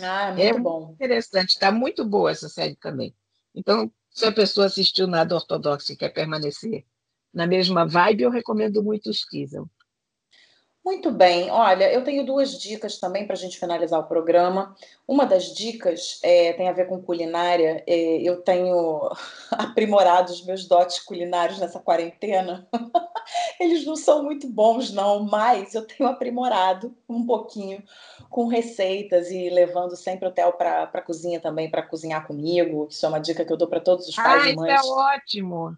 [0.00, 0.92] Ah, é muito é bom.
[0.92, 3.14] Interessante, está muito boa essa série também.
[3.54, 6.84] Então, se a pessoa assistiu Nada Ortodoxo e quer permanecer
[7.32, 9.68] na mesma vibe, eu recomendo muito o Stiesel.
[10.86, 14.72] Muito bem, olha, eu tenho duas dicas também para a gente finalizar o programa.
[15.04, 17.82] Uma das dicas é, tem a ver com culinária.
[17.88, 19.10] É, eu tenho
[19.50, 22.68] aprimorado os meus dotes culinários nessa quarentena.
[23.58, 27.82] Eles não são muito bons, não, mas eu tenho aprimorado um pouquinho
[28.30, 32.86] com receitas e levando sempre o Theo para a cozinha também, para cozinhar comigo.
[32.88, 34.80] Isso é uma dica que eu dou para todos os pais ah, e mães.
[34.80, 35.76] Isso é ótimo!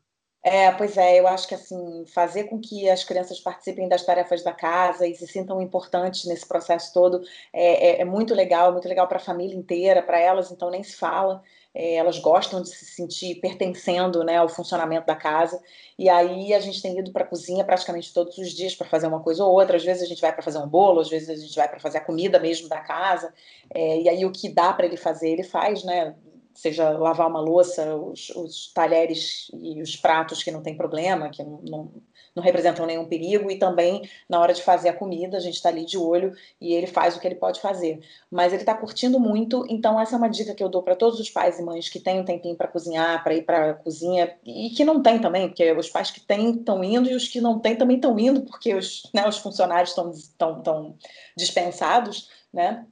[0.51, 4.43] É, pois é, eu acho que assim, fazer com que as crianças participem das tarefas
[4.43, 7.21] da casa e se sintam importantes nesse processo todo
[7.53, 10.83] é, é, é muito legal, muito legal para a família inteira, para elas, então nem
[10.83, 11.43] se fala.
[11.75, 15.63] É, elas gostam de se sentir pertencendo né, ao funcionamento da casa.
[15.99, 19.07] E aí a gente tem ido para a cozinha praticamente todos os dias para fazer
[19.07, 19.77] uma coisa ou outra.
[19.77, 21.79] Às vezes a gente vai para fazer um bolo, às vezes a gente vai para
[21.79, 23.35] fazer a comida mesmo da casa.
[23.75, 26.15] É, e aí o que dá para ele fazer, ele faz, né?
[26.59, 31.41] Seja lavar uma louça, os, os, talheres e os pratos que não tem problema, que
[31.41, 31.93] não, não,
[32.35, 35.69] não, representam nenhum perigo, e também na hora de fazer a comida, a gente está
[35.69, 38.01] ali de olho e ele faz o que ele pode fazer.
[38.29, 41.21] Mas ele está curtindo muito, então essa é uma dica que eu dou para todos
[41.21, 44.37] os pais e mães que têm um tempinho para cozinhar, para ir para a cozinha,
[44.45, 47.41] e que não tem também, porque os pais que têm estão indo e os que
[47.41, 50.97] não têm também estão indo, porque os, né, os funcionários estão
[51.37, 52.85] dispensados, né?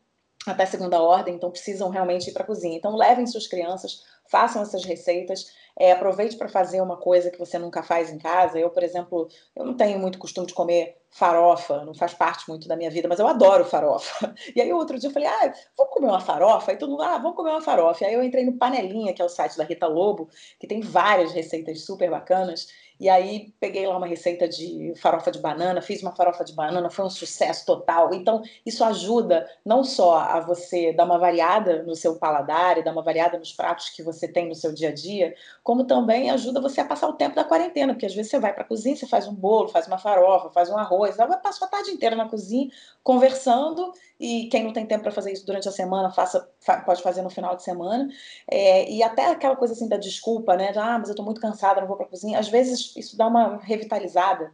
[0.47, 2.77] Até segunda ordem, então precisam realmente ir para a cozinha.
[2.77, 5.47] Então levem suas crianças, façam essas receitas,
[5.79, 8.59] é, aproveite para fazer uma coisa que você nunca faz em casa.
[8.59, 12.69] Eu, por exemplo, eu não tenho muito costume de comer farofa, não faz parte muito
[12.69, 14.35] da minha vida, mas eu adoro farofa.
[14.55, 16.71] E aí outro dia eu falei, ah, vamos comer uma farofa?
[16.71, 18.05] Aí todo mundo, ah, vamos comer uma farofa.
[18.05, 20.29] E aí eu entrei no Panelinha, que é o site da Rita Lobo,
[20.59, 22.69] que tem várias receitas super bacanas,
[22.99, 26.89] e aí peguei lá uma receita de farofa de banana, fiz uma farofa de banana,
[26.89, 28.15] foi um sucesso total.
[28.15, 32.93] Então, isso ajuda não só a você dar uma variada no seu paladar e dar
[32.93, 36.61] uma variada nos pratos que você tem no seu dia a dia, como também ajuda
[36.61, 38.97] você a passar o tempo da quarentena, porque às vezes você vai para a cozinha,
[38.97, 42.17] você faz um bolo, faz uma farofa, faz um arroz, vai passar a tarde inteira
[42.17, 42.71] na cozinha
[43.03, 46.49] conversando e quem não tem tempo para fazer isso durante a semana, faça,
[46.85, 48.09] pode fazer no final de semana.
[48.51, 50.73] É, e até aquela coisa assim da desculpa, né?
[50.73, 52.39] De, ah, mas eu estou muito cansada, não vou para a cozinha.
[52.39, 54.53] Às vezes isso dá uma revitalizada.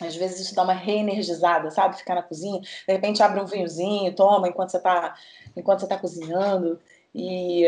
[0.00, 1.96] Às vezes isso dá uma reenergizada, sabe?
[1.96, 5.14] Ficar na cozinha, de repente abre um vinhozinho, toma enquanto você está
[5.56, 6.78] enquanto você tá cozinhando.
[7.14, 7.64] E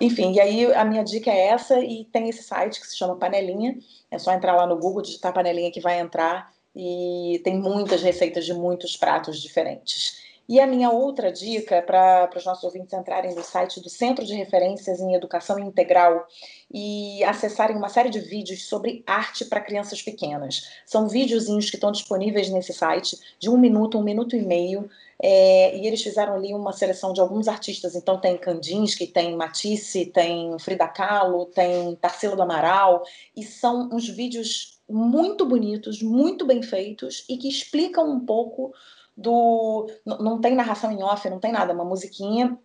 [0.00, 3.16] enfim, e aí a minha dica é essa, e tem esse site que se chama
[3.16, 3.78] Panelinha.
[4.10, 8.44] É só entrar lá no Google, digitar panelinha que vai entrar e tem muitas receitas
[8.44, 10.27] de muitos pratos diferentes.
[10.48, 14.34] E a minha outra dica para os nossos ouvintes entrarem no site do Centro de
[14.34, 16.26] Referências em Educação Integral
[16.72, 20.66] e acessarem uma série de vídeos sobre arte para crianças pequenas.
[20.86, 24.88] São videozinhos que estão disponíveis nesse site, de um minuto, um minuto e meio,
[25.20, 27.94] é, e eles fizeram ali uma seleção de alguns artistas.
[27.94, 33.02] Então tem Kandinsky, tem Matisse, tem Frida Kahlo, tem Tarsila do Amaral,
[33.36, 38.72] e são uns vídeos muito bonitos, muito bem feitos e que explicam um pouco
[39.18, 39.90] do.
[40.06, 42.58] Não tem narração em off, não tem nada, uma musiquinha.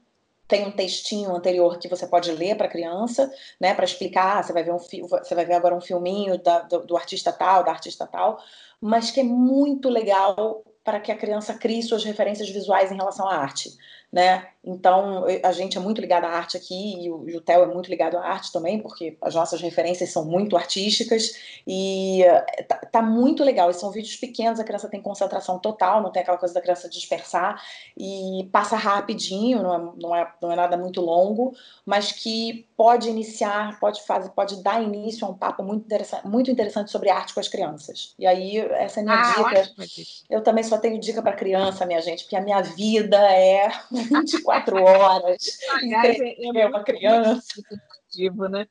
[0.48, 4.40] Tem um textinho anterior que você pode ler para a criança, né, para explicar.
[4.40, 7.32] Ah, você vai ver um você vai ver agora um filminho da, do, do artista
[7.32, 8.40] tal, da artista tal,
[8.80, 13.28] mas que é muito legal para que a criança crie suas referências visuais em relação
[13.28, 13.72] à arte
[14.14, 14.48] né?
[14.66, 17.68] Então, a gente é muito ligado à arte aqui, e o, e o Theo é
[17.68, 21.34] muito ligado à arte também, porque as nossas referências são muito artísticas,
[21.68, 23.70] e uh, tá, tá, muito legal.
[23.70, 26.88] E são vídeos pequenos, a criança tem concentração total, não tem aquela coisa da criança
[26.88, 27.62] dispersar,
[27.98, 31.54] e passa rapidinho, não é, não é, não é nada muito longo,
[31.86, 36.50] mas que pode iniciar, pode fazer, pode dar início a um papo muito interessante, muito
[36.50, 38.16] interessante sobre arte com as crianças.
[38.18, 40.24] E aí, essa é a minha ah, dica.
[40.30, 44.53] Eu também só tenho dica para criança, minha gente, porque a minha vida é 24
[44.84, 45.60] horas.
[45.82, 47.42] é, é uma criança.
[47.42, 48.68] Significativo, né?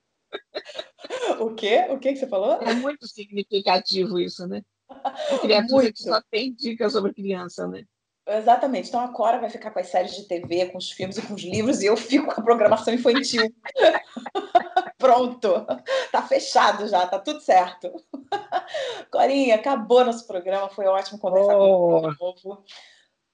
[1.40, 1.86] O quê?
[1.90, 2.54] O que, que você falou?
[2.62, 4.62] É muito significativo isso, né?
[4.88, 6.02] A criatura muito.
[6.02, 7.84] só tem dicas sobre criança, né?
[8.26, 8.88] Exatamente.
[8.88, 11.34] Então a Cora vai ficar com as séries de TV, com os filmes e com
[11.34, 13.52] os livros, e eu fico com a programação infantil.
[14.96, 15.66] Pronto.
[16.12, 17.90] Tá fechado já, tá tudo certo.
[19.10, 22.00] Corinha, acabou nosso programa, foi ótimo conversar oh.
[22.00, 22.64] com você de novo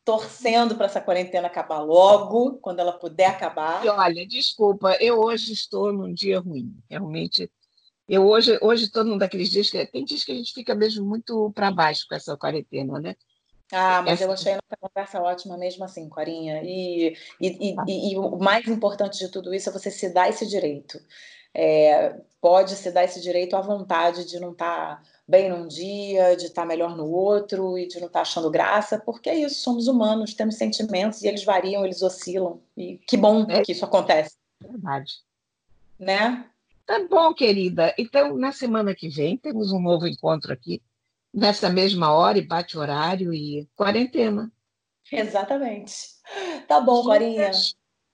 [0.08, 3.84] torcendo para essa quarentena acabar logo, quando ela puder acabar.
[3.84, 7.52] E olha, desculpa, eu hoje estou num dia ruim, realmente.
[8.08, 11.04] Eu hoje hoje estou num daqueles dias que tem dias que a gente fica mesmo
[11.04, 13.14] muito para baixo com essa quarentena, né?
[13.70, 14.24] Ah, mas essa...
[14.24, 16.62] eu achei nossa conversa ótima mesmo assim, Corinha.
[16.64, 17.84] E, e, ah.
[17.86, 20.98] e, e, o mais importante de tudo isso é você se dar esse direito.
[21.52, 26.34] É, pode se dar esse direito à vontade de não estar tá bem num dia,
[26.36, 29.86] de estar melhor no outro e de não estar achando graça, porque é isso, somos
[29.86, 32.62] humanos, temos sentimentos e eles variam, eles oscilam.
[32.74, 33.62] E que bom é.
[33.62, 34.36] que isso acontece.
[34.58, 35.12] Verdade.
[35.98, 36.48] Né?
[36.86, 37.94] Tá bom, querida.
[37.98, 40.80] Então, na semana que vem, temos um novo encontro aqui,
[41.34, 44.50] nessa mesma hora e bate horário e quarentena.
[45.12, 45.92] Exatamente.
[46.66, 47.50] Tá bom, Marinha.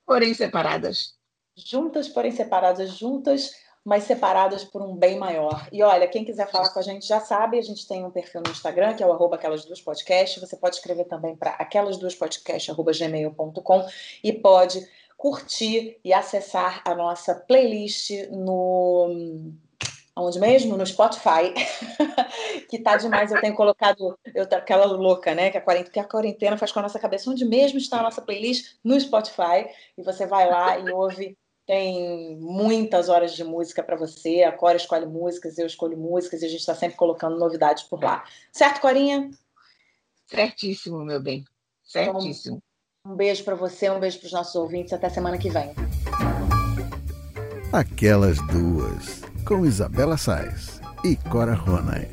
[0.05, 1.15] Porém separadas.
[1.55, 3.53] Juntas, porém separadas, juntas
[3.85, 5.67] mas separadas por um bem maior.
[5.71, 8.41] E olha, quem quiser falar com a gente já sabe, a gente tem um perfil
[8.43, 10.41] no Instagram, que é o arroba aquelas duas podcasts.
[10.41, 13.85] Você pode escrever também para aquelas duas podcast@gmail.com
[14.23, 14.83] e pode
[15.15, 19.53] curtir e acessar a nossa playlist no
[20.17, 20.77] Onde mesmo?
[20.77, 21.53] No Spotify.
[22.69, 23.31] que tá demais.
[23.31, 24.17] Eu tenho colocado.
[24.33, 25.51] Eu aquela louca, né?
[25.51, 27.29] Que a, quarentena, que a quarentena faz com a nossa cabeça.
[27.29, 28.77] Onde mesmo está a nossa playlist?
[28.81, 29.67] No Spotify.
[29.97, 34.43] E você vai lá e ouve tem muitas horas de música para você.
[34.43, 38.03] A Cora escolhe músicas, eu escolho músicas e a gente está sempre colocando novidades por
[38.03, 38.23] lá.
[38.51, 39.31] Certo, Corinha?
[40.27, 41.43] Certíssimo, meu bem.
[41.83, 42.61] Certíssimo.
[43.03, 44.93] Então, um beijo para você, um beijo para os nossos ouvintes.
[44.93, 45.73] Até semana que vem.
[47.71, 52.09] Aquelas duas, com Isabela Sais e Cora Ronay.